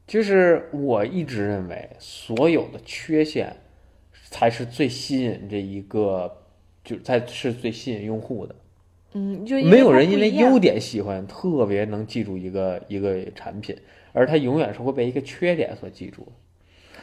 [0.06, 3.56] 就是我一直认为，所有的缺陷
[4.34, 6.28] 才是最吸引这一个，
[6.82, 8.54] 就才是最吸引用户的。
[9.12, 13.76] 嗯，就没有人因为优点喜欢，特别能记住一个一个产品，
[14.12, 16.26] 而它永远是会被一个缺点所记住。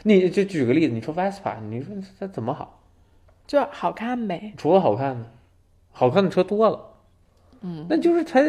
[0.02, 2.82] 你就举个例子，你说 Vespa，你说它怎么好？
[3.46, 4.52] 就好看呗。
[4.58, 5.24] 除了好看呢，
[5.90, 6.78] 好看的车多了，
[7.62, 8.42] 嗯，那就是它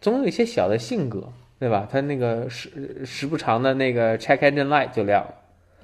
[0.00, 1.88] 总有一些小的性格，对吧？
[1.88, 5.34] 它那个时时不常的那个 check engine light 就亮了。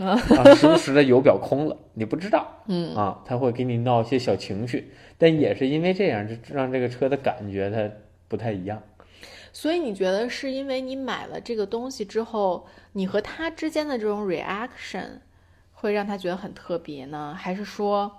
[0.01, 7.89] 啊啊， 时不时的油表空了，你不知道嗯啊，他会给你闹一些小情绪，但也是因为这样，就让这个车的感觉它
[8.27, 8.83] 不太一样。
[9.53, 15.07] 所以你觉得是因为你买了这个东西之后，你和他之间的这种 reaction
[15.73, 17.35] 会让他觉得很特别呢？
[17.37, 18.11] 还是说，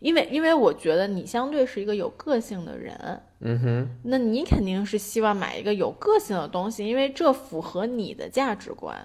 [0.00, 8.96] 因为因为我觉得你相对是一个有个性的人，嗯哼，那你肯定是希望买一个有个性的东西，因为这符合你的价值观，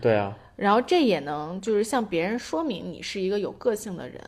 [0.00, 4.20] 对啊，然后这也能就是向别人说明你是一个有个性的人。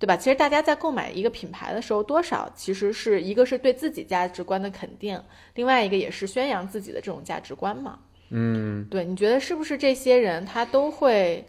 [0.00, 0.16] 对吧？
[0.16, 5.22] 其实大家在购买一个品牌的时候，多少其实是一个是对自己价值观的肯定，
[5.56, 7.98] 另外一个也是宣扬自己的这种价值观嘛。
[8.30, 11.44] 嗯，对，你觉得是不是这些人他都会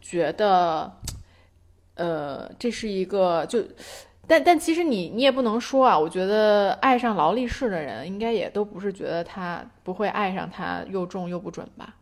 [0.00, 0.92] 觉得，
[1.94, 3.62] 呃，这是一个就，
[4.26, 11.94] 但但其实你你也不能说啊，我觉得爱上劳力士的人应该也都不是觉得他不会爱上它又重又不准吧？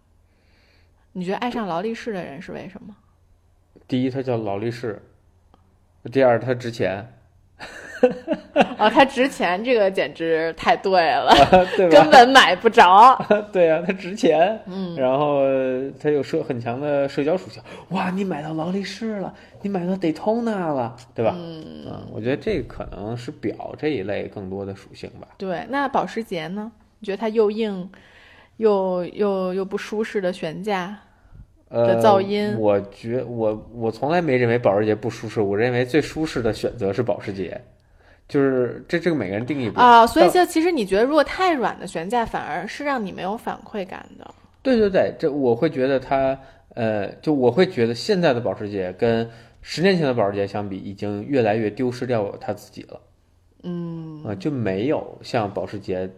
[1.13, 2.95] 你觉得爱上劳力士的人是为什么？
[3.89, 5.03] 第一它叫劳力士，
[6.13, 7.13] 第二它值钱，
[8.79, 11.35] 啊，它值钱，这个简直太对了，
[11.77, 12.01] 对吧？
[12.01, 13.17] 根本买不着。
[13.53, 15.43] 对啊，它值钱，嗯，然后
[16.01, 17.61] 它有社很强的社交属性。
[17.89, 21.35] 哇，你买到劳力士了，你买到 Daytona 了，对吧？
[21.37, 25.27] 嗯，嗯，我觉得这可能是表这一类更多的属性吧。
[25.37, 25.67] 对。
[25.69, 26.71] 那保时捷呢？
[27.01, 27.91] 你觉得它又硬
[28.61, 30.97] 又又又不舒适的悬架？
[31.69, 37.61] 呃，的噪音我觉我我从来没认为保时捷不舒适，我认为最舒适的选择是保时捷，
[38.29, 44.29] 就是这这个每个人定义不一样啊，所以但就其实你觉得，如果太软的悬架反而是让你没有反馈感的。
[44.63, 46.37] 对对对，这我会觉得它
[46.75, 49.31] 呃，就我会觉得现在的保时捷跟
[49.63, 53.01] 十年前的保时捷相比，已经越来越丢失掉它自己了
[53.63, 56.11] 嗯，啊、就没有像保时捷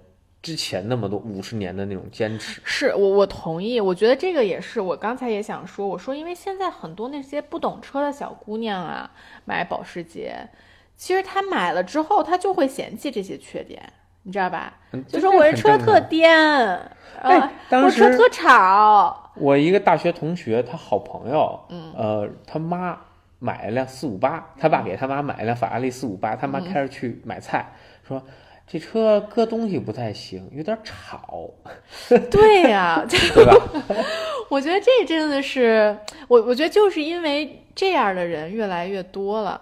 [0.43, 2.61] 之前那么多五十年的那种坚持。
[2.65, 9.11] 是我我同意，我觉得这个也是我刚才也想说，我说因为现在很多那些不懂车的小姑娘啊，
[9.45, 10.49] 买保时捷，
[10.97, 13.81] 其实她买了之后，她就会嫌弃这些缺点，
[14.25, 14.75] 你知道吧？
[14.91, 15.05] 嗯？
[15.07, 16.29] 就说我这车特颠，
[17.23, 21.93] 哎啊，当车特吵，我一个大学同学，他好朋友，嗯。
[21.97, 22.99] 呃，他妈
[23.39, 26.65] 买了辆四五八，他爸给他妈买了辆法拉利四五八，他妈嗯。
[26.65, 27.73] 开着去买菜，
[28.07, 28.23] 说
[28.67, 31.51] 这车搁东西不太行，有点吵，
[32.31, 33.55] 对呀、 对吧？
[34.49, 35.97] 我觉得这真的是
[36.29, 39.61] 我，我觉得就是因为这样的人越来越多了。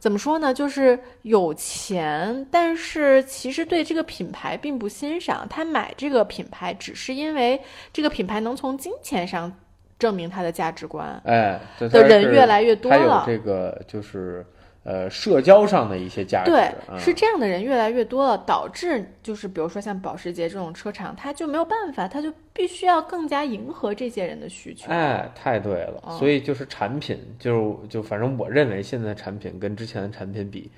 [0.00, 0.54] 怎么说呢？
[0.54, 5.44] 就是有钱，但是其实对这个品牌并不欣赏。
[5.50, 7.60] 他买这个品牌只是因为
[7.92, 9.52] 这个品牌能从金钱上
[9.98, 13.24] 证明他的价值观哎，这的人越来越多了。
[13.26, 14.46] 这个就是
[14.84, 24.90] 呃社交上的一些价值，对，啊是这样的人越来越多了，导致就是比如说像保时捷这种车厂，它就没有办法，它就必须要更加迎合这些人的需求。
[24.90, 30.70] 哎，太对了，嗯所以就是产品，就就反正我认为现在的产品跟之前的产品比，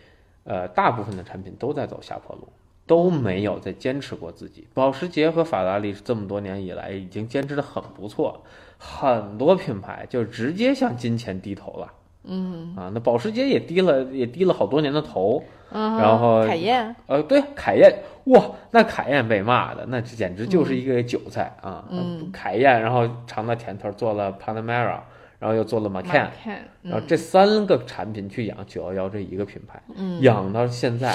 [0.44, 2.48] 呃，大部分的产品都在走下坡路，
[2.86, 4.66] 都没有再坚持过自己。
[4.74, 8.42] 保时捷和法拉利这么多年以来已经坚持的很不错，
[8.78, 11.92] 很多品牌就直接向金钱低头了。
[12.24, 15.42] 嗯啊，那保时捷也低了，也低了好多年的头。
[15.72, 21.85] 嗯，然后凯宴，呃，对，凯宴，哇，那凯宴被骂的，那简直就是一个韭菜啊！
[21.90, 24.98] 嗯凯宴，然后尝到甜头，做了 Panamera，
[25.38, 31.14] 然后又做了 Macan，看，然后这三个产品去养911这一个品牌，嗯，养到现在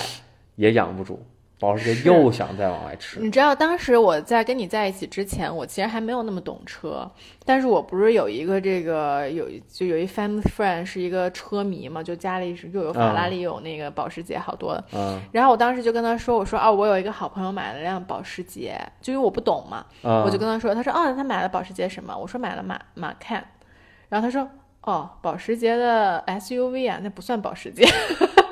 [0.55, 1.21] 也养不住，
[1.65, 3.19] 保时捷又想再往外吃。
[3.19, 7.09] 你知道当时我在跟你在一起之前，我其实还没有那么懂车，
[7.43, 14.83] 但是我不是有一个这个有就有一 family friend 是一个车迷嘛，就家里是又有法拉利，又有那个保时捷，好多的。
[14.93, 22.15] 嗯然后我当时就跟他说，我说啊，我有一个好朋友买了辆保时捷，就因为我不懂嘛，嗯，我就跟他说，他说哦，他买了保时捷什么？
[22.15, 23.43] 我说买了马马看，
[24.09, 24.47] 然后他说
[24.85, 27.83] 哦，保时捷的 SUV 啊，那不算保时捷。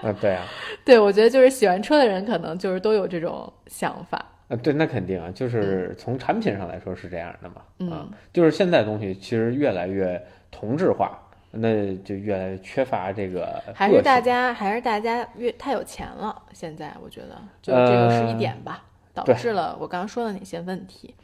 [0.01, 0.43] 啊，对啊，
[0.83, 4.17] 对，我觉得就是喜欢车的人可能就是都有这种想法。
[4.49, 7.55] 啊，对，那肯定啊，就是从产品上来说是这样的嘛，
[7.95, 11.17] 啊嗯，就是现在东西其实越来越同质化，
[11.51, 21.15] 那就越来越缺乏这个还是大家还是大家越太有钱了，现在我觉得就这个是一点吧，导致了我刚刚说的哪些问题。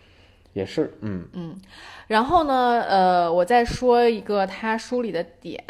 [0.60, 1.26] 也是，嗯。
[1.34, 1.58] 嗯。
[2.08, 5.64] 然后呢，呃，我再说一个他书里的点，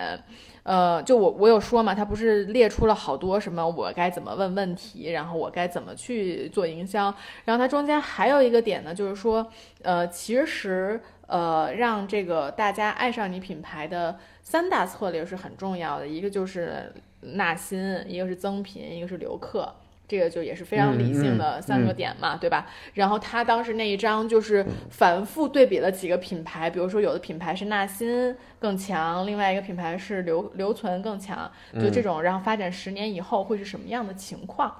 [0.64, 7.14] 呃，就我我有说嘛，他不是列出了好多什么我该怎么问问题，然后我该怎么去做营销，
[7.46, 9.46] 然后它中间还有一个点呢，就是说，
[9.84, 19.76] 呃，其实呃，让这个大家爱上你品牌的三大策略是很重要的，一个就是纳新，一个是增频，一个是留客。
[20.10, 22.66] 这个就也是非常理性的三个点嘛，对吧？
[22.96, 34.74] 然后他当时那一张就是反复对比了几个品牌，比如说有的品牌是纳新更强，另外一个品牌是留留存更强，就这种，然后发展十年以后会是什么样的情况？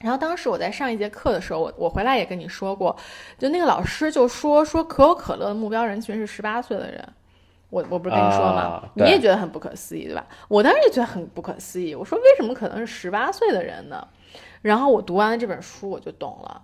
[0.00, 2.96] 然后当时我在上一节课的时候，我我回来也跟你说过，
[3.38, 7.06] 就那个老师就说说可口可乐的目标人群是十八岁的人，
[7.70, 8.62] 我我不是跟你说吗？
[8.62, 10.26] 啊你也觉得很不可思议，对吧？
[10.48, 14.06] 我当时也觉得很不可思议，我说为什么可能是十八岁的人呢？
[14.64, 16.62] 然后我读完了这本书，我就懂了。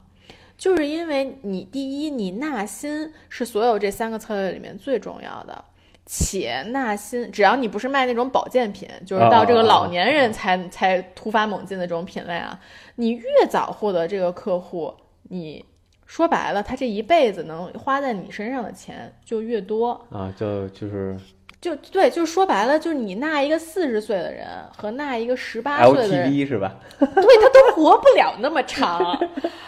[0.57, 5.63] 就是因为你第一，你纳新是所有这三个策略里面最重要的，
[6.07, 12.59] 且纳新，只要你不是卖那种保健品，就是到这个老年人才、才突发猛进的这种品类啊，
[12.97, 15.63] 你越早获得这个客户，你
[16.07, 19.93] 说白了，他这一辈子能花在你身上的钱就越多。
[20.11, 21.19] 啊，就就是
[21.61, 26.75] 就对，就说白了，就是你纳一个四十岁的人和纳一个十八岁的人，LTV 是吧？
[26.99, 29.15] 对他都活不了那么长，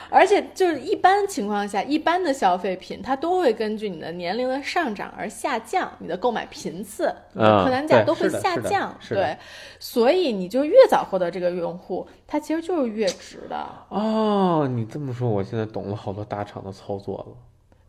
[0.09, 8.99] 而且就是一般情况下，一般的消费品它都会根据你的年龄的上涨而下降，你的购买频次、你的嗯客单价都会下降。
[9.11, 9.37] 对，
[9.79, 13.69] 所以你就越早获得这个用户，它其实就是越值的。
[13.91, 17.37] 哦，你这么说，我现在懂了好多大厂的操作了。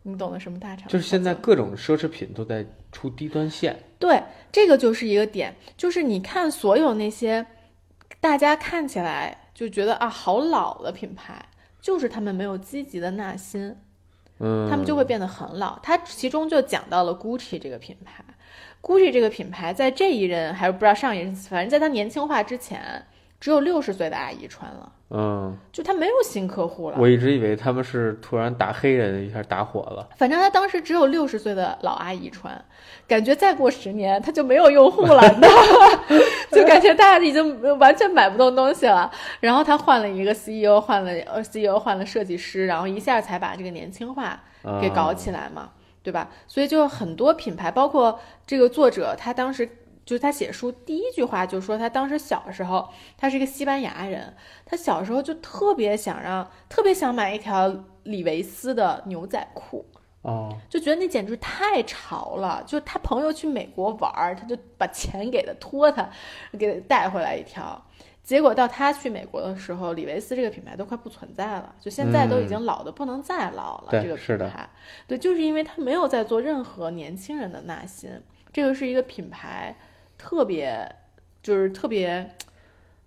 [0.06, 0.86] 你懂得什么大厂？
[0.88, 7.46] 就是现在各种奢侈品都在出低端线，对，这个就是一个点，就是你看所有那些
[8.20, 11.42] 大家看起来就觉得啊好老的品牌，
[11.80, 13.74] 就是他们没有积极的纳新，
[14.40, 15.78] 嗯，他们就会变得很老。
[15.82, 18.22] 它其中就讲到了 GUCCI 这个品牌
[18.82, 23.06] ，GUCCI 这个品牌在这一任还是不知道上一任，反正在它年轻化之前，
[23.44, 26.96] 只有六十岁的阿姨穿了，嗯，就他没有新客户了。
[26.98, 32.58] 我一直以为他们是突然打黑人一下打火了，反正他当时只有六十岁的老阿姨穿，
[33.06, 35.20] 感觉再过十年他就没有用户了？
[36.50, 39.10] 就感觉大家已经完全买不动东西了。
[39.40, 44.40] 然后他换了一个 CEO，换了呃 CEO 换了设计师，然后一下才把这个年轻化
[44.80, 45.68] 给搞起来嘛，
[46.02, 46.30] 对吧？
[46.48, 49.68] 所以就很多品牌，包括这个作者，他当时。
[50.04, 59.84] 就是他写书第一句话就说，他当时小时候，他是一个西班牙人，他小时候就特别想让，特别想买一条李维斯的牛仔裤，
[60.22, 62.62] 哦，就觉得那简直太潮了。
[62.66, 66.10] 就他朋友去美国玩儿，他就把钱给他托他，
[66.58, 67.82] 给他带回来一条。
[68.22, 73.88] 结果到他去美国的时候，李维斯这个品牌都快不存在了，就现在都已经老的不能再老了。
[73.90, 74.66] 对这个品牌，
[75.06, 78.10] 对，就是因为他没有在做任何年轻人的纳新，
[78.50, 79.76] 这个是一个品牌
[80.16, 80.94] 特别
[81.42, 82.30] 就是特别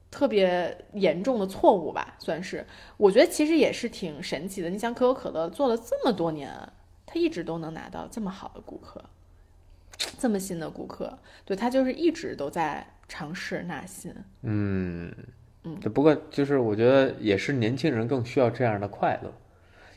[0.10, 2.66] 特别严重的错误吧，算是。
[2.98, 4.70] 我觉得其实也是挺神奇的。
[4.70, 6.52] 你想，可口可乐做了这么多年，
[7.06, 9.04] 它一直都能拿到这么好的顾客，
[10.18, 14.14] 这么新的顾客，对他就是一直都在尝试纳新。
[14.44, 15.14] 嗯
[15.64, 19.34] 嗯不过就是我觉得也是年轻人更需要这样的快乐，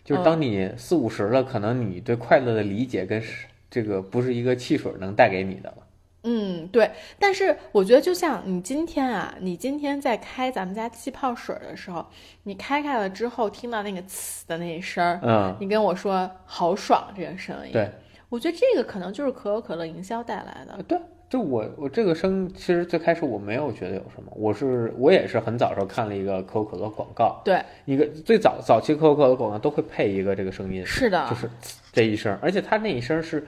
[0.03, 5.87] 就是嗯当你四五十了，可能你对快乐的理解跟是这个不是一个汽水能带给你的了。
[6.23, 6.91] 嗯，对。
[7.18, 12.05] 但是我觉得，就像你今天啊，你今天在开咱们家气泡水的时候，
[12.43, 17.73] 你开开了之后，听到那个呲的那一声儿，嗯，你跟我说好爽这个声音。
[17.73, 17.91] 对，
[18.29, 20.83] 我觉得这个可能就是可口可乐营销带来的。
[20.83, 20.99] 对，
[21.29, 31.51] 就我我这个声，其实最开始我没有觉得有什么，我是我也是很早时候看了一个可口可乐广告，对，一个最早早期可口可乐广告都会配一个这个声音，是的，就是呲
[31.93, 33.47] 这一声，而且它那一声是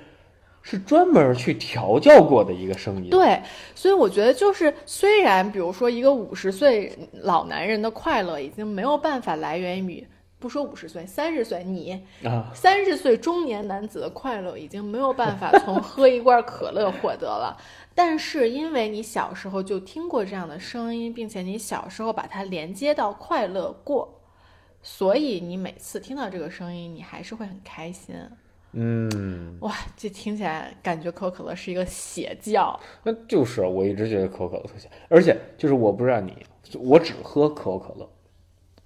[0.63, 3.11] 是专门去调教过的一个声音。
[3.11, 3.43] 对，
[3.75, 10.07] 所以我觉得就是，虽然比如说一个五十岁老男人的快乐已经没有办法来源于，
[10.39, 17.57] 不说五十岁，三十岁你啊，三十岁中年男子的快乐已经没有办法从 喝一罐可乐获得了，
[17.95, 24.21] 但是因为你小时候就听过这样的声音，并且你小时候把它连接到快乐过，
[24.83, 28.15] 所以你每次听到这个声音，你还是会很开心。
[28.73, 32.79] 嗯，哇，这听起来感觉可口可乐是一个邪教。
[33.03, 36.37] 那就是我一直觉得可口可乐特邪，而且就是我不知道你，
[36.81, 38.09] 我只喝可口可乐，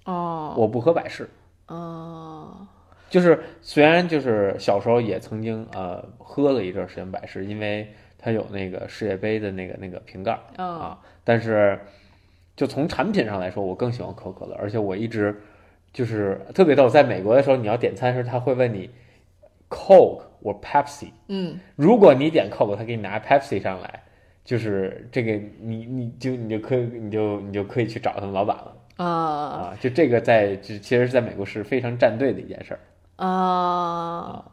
[0.05, 1.29] 哦，我不喝百事。
[1.67, 2.67] 哦，
[3.09, 11.79] 就是虽然就是小时候也曾经呃喝了一阵儿时间百事，因为它有那个世界杯的那个那个瓶盖啊，但是
[12.55, 15.41] 就从产品上来说，我更喜欢可口可乐，而且我一直
[15.93, 18.89] 就是特别逗，在美国的时候，你要点餐时，他会问你
[19.69, 24.03] Coke 或 Pepsi，嗯，如果你点 Coke，他给你拿 Pepsi 上来，
[24.45, 32.79] 就是这个你你就你就可以你就你就可以去找他们老板了啊啊，就这个在就其实在美国是非常站队的一件事儿。
[33.17, 34.45] 啊，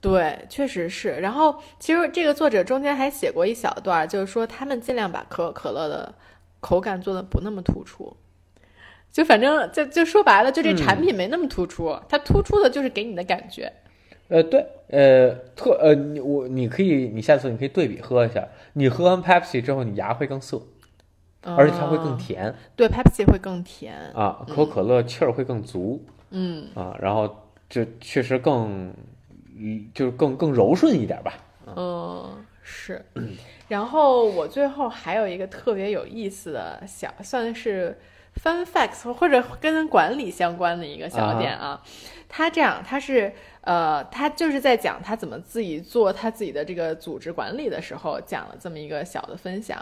[0.00, 1.10] 对，确实是。
[1.10, 6.14] 然后其实这个作者中间还写过一小段，就是说他们尽量把可口可乐的
[6.60, 8.16] 口感做的不那么突出。
[9.12, 13.72] 就反正就就说白了，就这产品没那么突出，它突出的就是给你的感觉。
[14.28, 20.60] 呃，对，呃，特呃，你我你可以，你下次你可以对比喝一下，你喝完 Pepsi 之后，你牙会更涩，
[21.42, 23.94] 而且它会更啊甜对，Pepsi 会更甜。
[24.14, 28.92] 啊，可口可乐气儿会更足嗯啊，然后就确实更，
[29.56, 31.34] 嗯，就是更更柔顺一点吧。
[31.76, 33.04] 嗯，是。
[33.68, 37.96] 然后我最后还有一个特别有意思的小，算是
[38.42, 41.80] fun facts 或者跟管理相关的一个小点啊。
[42.28, 43.32] 它这样，它是
[43.66, 49.76] 呃，他就是在讲他怎么自己做他自己的这个组织管理的时候，讲了这么一个小的分享，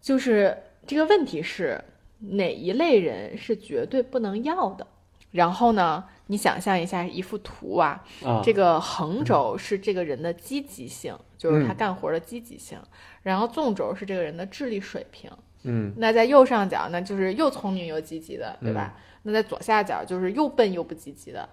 [0.00, 0.56] 就是
[0.86, 1.78] 这个问题是
[2.20, 4.86] 哪一类人是绝对不能要的。
[5.32, 12.78] 然后呢，你想象一下一幅图啊，啊，这个横轴是这个人的积极性，就是他嗯干活的积极性，
[13.22, 15.30] 然后纵轴是这个人的智力水平。
[15.64, 18.96] 嗯那在右上角呢，就是又聪明又积极的，对吧？
[19.24, 21.46] 那在左下角就是又笨又不积极的。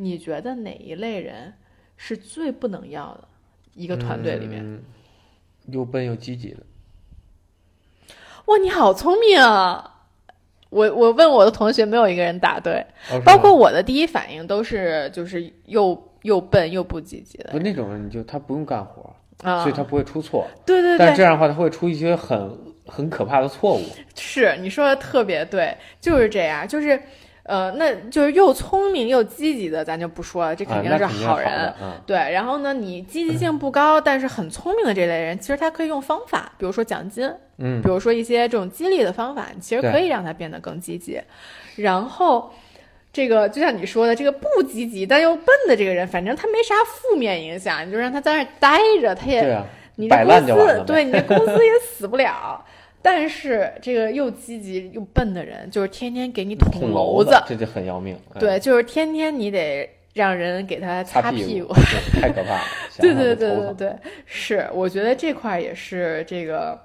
[0.00, 1.52] 你觉得哪一类人
[1.96, 3.28] 是最不能要的？
[3.74, 4.82] 一个团队里面，嗯
[5.68, 6.62] 又笨又积极的，
[8.46, 10.06] 哇，你好聪明啊！
[10.70, 19.62] 我我问我的同学，没有一个人答对，哦包括我的第一反应都是就是又又笨又不积极的不那种人，你就他不用干活，啊。
[19.62, 22.50] 所以他不会出错，对对对但这，样的话，他会出一些很
[22.86, 23.82] 很可怕的错误。
[24.16, 27.00] 是你说的特别对，就是这样，就是，
[27.48, 31.72] 呃，那就是又聪明又积极的，咱就不说了，这肯啊，定是好好人。
[32.04, 37.26] 对，然后呢，你积极性不高，但是很聪明的这类人，其实他可以用方法，比如说奖金，
[37.56, 41.18] 嗯比如说一些这种激励的方法，其实可以让他变得更积极。
[41.76, 42.52] 然后，
[43.14, 49.64] 这个就像你说的，这个不积极但又笨的这个人，反正他没啥负面影响，你就让他在那儿待着，他也啊，
[49.96, 52.62] 你这公司对你这公司也死不了。
[53.00, 58.16] 但是这个又积极又笨的人，就是天天给你捅娄子，这就很要命。
[58.34, 62.64] 嗯对，就是天天你得让人给他擦屁股，对 太可怕了。
[62.98, 63.96] 对对对对对，
[64.26, 66.76] 是，我觉得这块儿也是这个，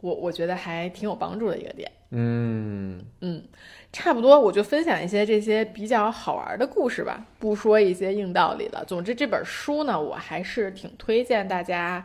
[0.00, 1.90] 我我觉得还挺有帮助的一个点。
[2.10, 3.42] 嗯，嗯，
[3.90, 8.84] 差不多，我就分享一些这些比较好玩的故事吧，不说一些硬道理了。
[8.86, 12.04] 总之，这本书呢，我还是挺推荐大家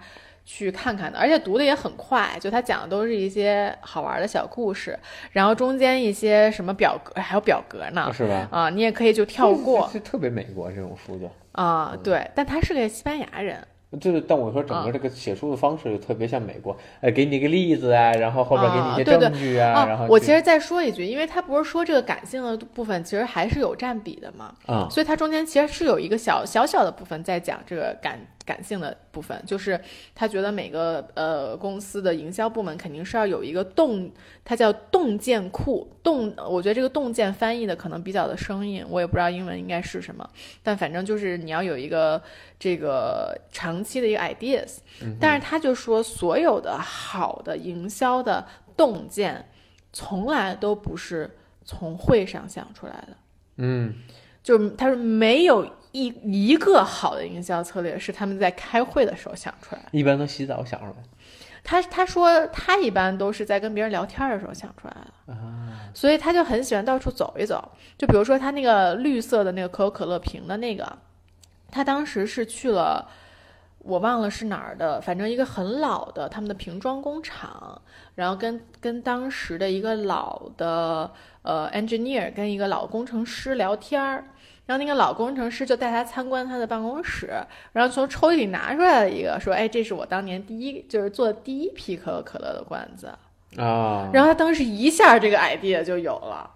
[0.49, 4.97] 去看看的，而且读的也很快，就他讲的都是一些好玩的小故事，
[5.31, 8.09] 然后中间一些什么表格，还有表格呢。
[8.13, 8.47] 是吧？
[8.49, 13.57] 啊，你也可以就跳过这这特别美国这种书就，啊，对，但他是个西班牙人，
[13.99, 28.17] 就是但我说整啊个这个写书的方式就特别像美国，哎，给你一个例子啊，然后后边给你一些啊对对证据啊，然后啊，我其实再说一句，因为他不是说这个感性的部分其实还是有占比的嘛，啊所以它中间其实是有一个小小小的部分在讲这个感
[28.47, 29.79] 感性的部分，就是
[30.15, 34.09] 他觉得每个呃公司的营销部门肯定是要有一个洞，
[34.45, 35.87] 它叫洞见库。
[36.01, 40.27] 洞，我觉得这个洞见翻译的可能比较的生硬，我也不知道英文应该是什么，
[40.63, 42.21] 但反正就是你要有一个
[42.57, 44.77] 这个长期的一个 ideas。
[45.19, 49.45] 但是他就说，所有的好的营销的洞见，
[49.91, 51.29] 从来都不是
[51.65, 53.17] 从会上想出来的。
[53.57, 53.93] 嗯，
[54.41, 55.69] 就是他说没有
[56.05, 59.81] 一一个好的营销策略是他们在开会的时候想出来。
[59.91, 60.93] 一般都洗澡想出来
[61.63, 64.93] 他他说他一般都是在跟别人聊天的时候想出来
[65.25, 65.89] 的，啊。
[65.93, 67.71] 所以他就很喜欢到处走一走。
[67.97, 70.97] 就比如说他那个绿色的那个可口可乐瓶的那个，
[71.71, 73.09] 他当时是去了。
[73.79, 77.81] 我忘了是哪儿的，反正一个很老的他们的瓶装工厂，
[78.15, 81.09] 然后跟跟当时的一个老的
[81.41, 84.25] 呃 engineer 跟一个老工程师聊天儿，
[84.67, 87.27] 然后那个老工程师就带他参观他的办公室，
[87.71, 93.07] 然后从抽屉里拿出来了一个，说：“哎，这是我当年第一就是做第一批可口可乐的罐子。”
[93.57, 96.51] 啊，然后他当时一下这个 idea 就有了，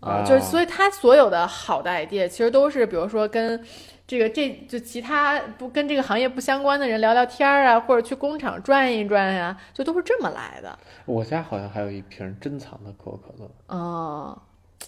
[0.00, 0.24] 啊。
[0.26, 3.64] 就是所以他所有的好的 idea 其实都是比如说跟
[4.08, 10.76] 这个这就其他不跟这个行业不相关的人聊聊天儿啊，或者去工厂转一转呀、就都是这么来的。
[11.06, 14.36] 我家好像还有一瓶珍藏的可口可乐，哦，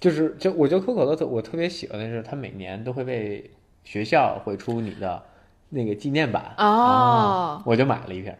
[0.03, 3.49] 就是就我觉得可口可乐特我特别喜欢的是，它每年都会为
[3.85, 5.23] 学校会出你的
[5.69, 8.35] 那个纪念版哦啊我就买了一瓶。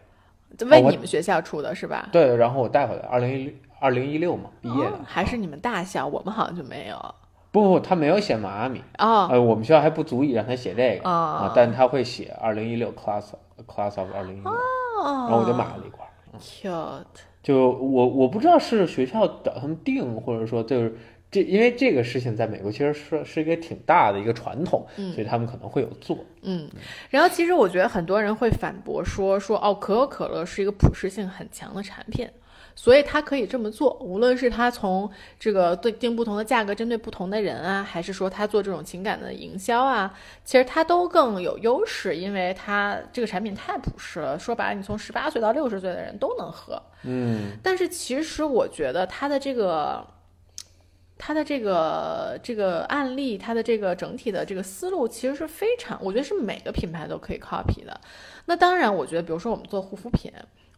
[0.57, 2.09] 就为你们学校出的是吧？
[2.11, 7.15] 对，然后我带回来，二零一二零一六嘛，毕业的哦，还是你们大校，我们好像就没有。
[7.51, 13.31] 不不，他没有写迈阿密，哦呃，我们学校还不足以让他写这个哦啊，但他会写二零一六 class
[13.65, 14.57] class of 二零一六，哦，
[15.03, 16.05] 然后我就买了一罐。
[16.37, 17.23] cute。
[17.41, 20.95] 就我我不知道是学校等他们定，或者说就是
[21.33, 26.17] 这，因为这个事情在美国其实是是一个挺大的一个传统，嗯所以他们可能会有做。
[26.43, 26.69] 嗯，
[27.09, 32.29] 然后其实我觉得很多人会反驳说说哦，可口可乐是一个普适性很强的产品，
[32.75, 35.09] 所以它可以这么做，无论是它从
[35.39, 40.13] 这个对定不同的价格针对不同的人啊，还是说它做这种情感的营销啊，
[40.43, 44.37] 其实它都更有优势，因为它这个产品太普适了。
[44.37, 46.81] 说白了，你从十八岁到六十岁的人都能喝。
[47.05, 50.05] 嗯但是其实我觉得它的这个。
[51.17, 58.01] 它的这个这个案例，它的这个整体的这个思路，其实是非常，我觉得是每个品牌都可以 copy 的。
[58.45, 60.31] 那当然，我觉得，比如说我们做护肤品，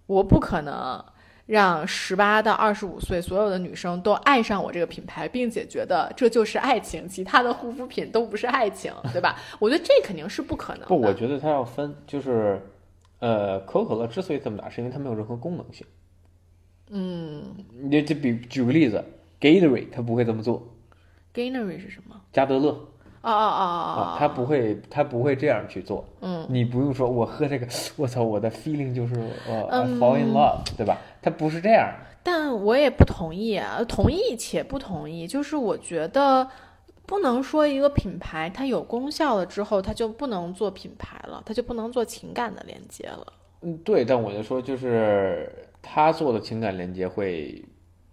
[0.05, 1.03] 我不可能
[1.47, 9.39] 让十八到二十五岁所有的女生都爱上我这个品牌，并且觉得这就是爱情，其他的护肤品都不是爱情，对吧？
[9.59, 10.87] 我觉得这肯定是不可能的。
[10.87, 12.61] 不，我觉得它要分，就是
[13.19, 15.87] 呃，可口可乐之所以这么大，是因为它没有任何功能性。
[16.91, 17.43] 嗯
[17.81, 19.03] 你就比举个例子
[19.45, 20.61] ，Gatorade 它不会这么做
[21.33, 22.19] ，，Gainery 是什么？
[22.33, 22.69] 加德乐
[23.21, 26.03] 哦哦哦哦哦，他不会，他不会这样去做。
[26.21, 29.13] 嗯你不用说，我喝这个，我操，我的 feeling 就是
[29.47, 30.97] 呃、fall in love，对吧？
[31.21, 31.93] 他不是这样。
[32.23, 35.27] 但我也不同意啊，同意且不同意。
[35.27, 36.47] 就是我觉得
[37.05, 43.25] 不能说一个品牌它有功效了之后，它就不能做品牌了，它就不能做情感的连接了。
[43.61, 47.63] 嗯，对，但我就说，就是他做的情感连接会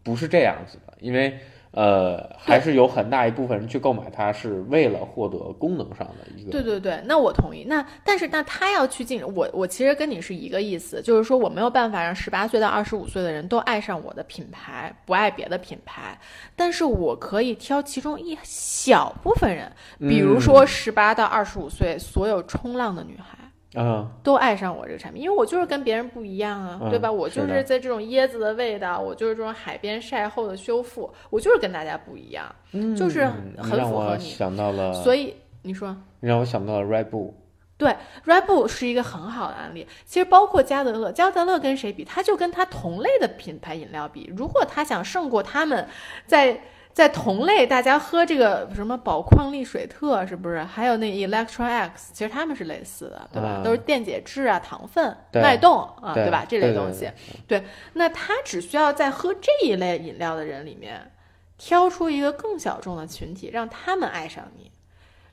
[0.02, 1.38] 不是这样子的，因为
[1.70, 6.50] 呃，还是有很大一部分人去购买它是为了获得功能上的一个。
[6.50, 7.64] 对对对，那我同意。
[7.66, 16.18] 那但是那他要去进我，我其实跟你是一个意思，就是说我没有办法让十八岁到二十五岁的人都爱上我的品牌，不爱别的品牌。
[16.54, 23.38] 但是我可以挑其中一小部分人，比如说十八到二十五岁所有冲浪的女孩。
[23.74, 27.10] 嗯，都爱上我这个产品，因为我就是跟别人不一样啊，嗯对吧？
[27.10, 33.26] 我就是在这种椰子的味道，我就是这种海边晒后的修复，我就是跟大家不一样，嗯就是
[33.58, 34.24] 很符合你。
[34.24, 37.32] 想到了，所以你说你让我想到了 Red Bull。
[37.78, 37.96] 对
[38.26, 39.84] ，Red Bull 是一个很好的案例。
[40.04, 42.04] 其实包括加德乐，加德乐跟谁比？
[42.04, 44.32] 他就跟他同类的品牌饮料比。
[44.36, 45.88] 如果他想胜过他们
[46.24, 46.60] 在，
[46.92, 50.62] 在同类大家喝这个什么宝矿力水特是不是？
[50.62, 53.56] 还有那 Electra X，其实他们是类似的，对吧？
[53.56, 56.44] 嗯都是电解质啊、糖分、脉动啊，对吧？
[56.46, 57.10] 这类东西。
[57.48, 57.64] 对，
[57.94, 61.12] 那他只需要在喝这一类饮料的人里面，
[61.56, 64.70] 挑出一个更小众的群体，让他们爱上你，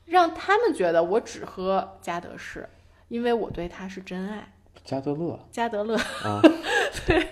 [0.06, 2.68] 让他们觉得我只喝加德士，
[3.08, 4.52] 因为我对他是真爱。
[4.82, 5.94] 加德乐加德乐，
[6.24, 6.40] 啊，
[7.06, 7.28] 对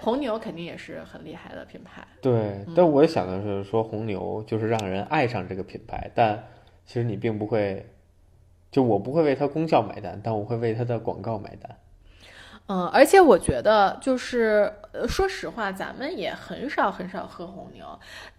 [0.00, 2.06] 红牛肯定也是很厉害的品牌。
[2.20, 6.44] 对，但我想的是说红牛就是让人爱上这个品牌，但
[6.86, 7.86] 其实你并不会，
[8.70, 11.76] 就我不会为它功效买单，但我会为它的广告买单。
[12.66, 17.84] 嗯，而且我觉得就是，呃，说实话，咱们也很少很少喝红牛，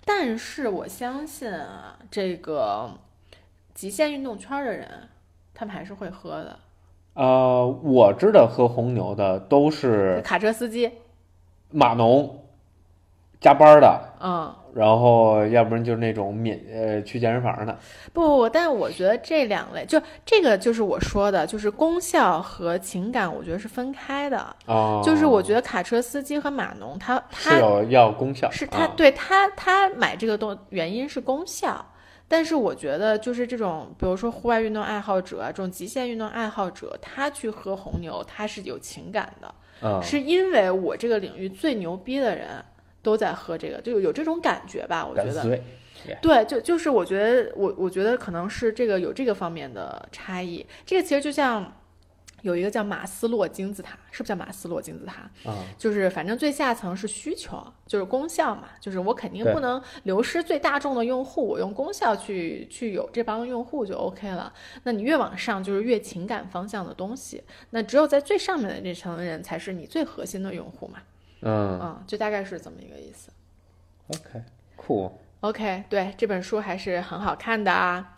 [0.05, 2.91] 但是我相信啊，这个
[3.73, 4.87] 极限运动圈的人，
[5.53, 6.59] 他们还是会喝的。
[7.13, 10.89] 呃，我知道喝红牛的都是卡车司机，
[11.71, 12.43] 码农
[13.39, 17.75] 加班的，嗯，然后要不然就是那种免呃去健身房的。
[18.13, 24.55] 不不不，但是我觉得这两类，就这个就是我说的，就是功效和情感，我觉得是分开的。
[24.67, 27.59] 哦，就是我觉得卡车司机和码农，他他
[27.89, 31.83] 要功效，是他、啊对他他买这个东原因是功效，
[32.27, 39.51] 但是我觉得就是这种，比如说户外运动爱好者啊，这种极限运动爱好者，他去喝红牛，他是有情感的，
[39.81, 42.63] 嗯是因为我这个领域最牛逼的人
[43.01, 45.59] 都在喝这个，就有这种感觉吧，我觉得。
[46.19, 50.65] 对，就就是我觉得我我觉得可能是这个有这个方面的差异。
[50.83, 51.71] 这个其实就像
[52.41, 55.21] 有一个叫马斯洛金字塔，是不是叫马斯洛金字塔？
[55.49, 64.51] 啊，就是反正最下层是需求，就是功效嘛，就是我肯定不能流失最大众的用户，我用功效去去有这帮用户就 OK 了。
[64.83, 70.99] 那你越往上就是越情感方向的东西，那只有在最上面的这层人才是你最核心的用户嘛，
[71.41, 73.31] 嗯嗯，就大概是这么一个意思。
[74.07, 74.43] ，OK，
[74.75, 75.11] 酷
[75.41, 78.17] ，OK，对，这本书还是很好看的啊。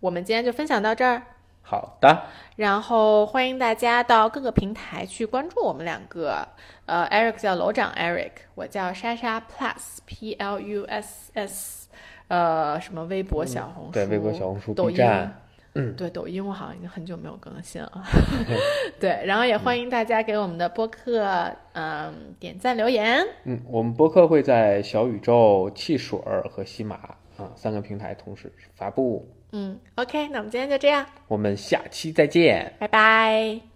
[0.00, 1.22] 我们今天就分享到这儿，
[1.64, 2.24] 好的，
[2.56, 6.46] 然后欢迎大家到各个平台去关注我们两个。
[6.84, 11.88] 呃，Eric 叫楼长 Eric，我叫莎莎 Plus P L U S S，
[12.28, 14.96] 呃，什么微博、小红书、嗯对，微博、小红书、抖音。
[14.96, 15.40] 站，
[15.74, 18.04] 嗯对，抖音我好像已经很久没有更新了。
[19.00, 23.24] 对，然后也欢迎大家给我们的播客，嗯，点赞留言。
[23.44, 26.96] 嗯，我们播客会在小宇宙、汽水儿和喜马
[27.38, 29.26] 啊三个平台同时发布。
[29.52, 32.74] 嗯，OK，那我们今天就这样，我们下期再见。
[32.78, 33.71] 拜拜。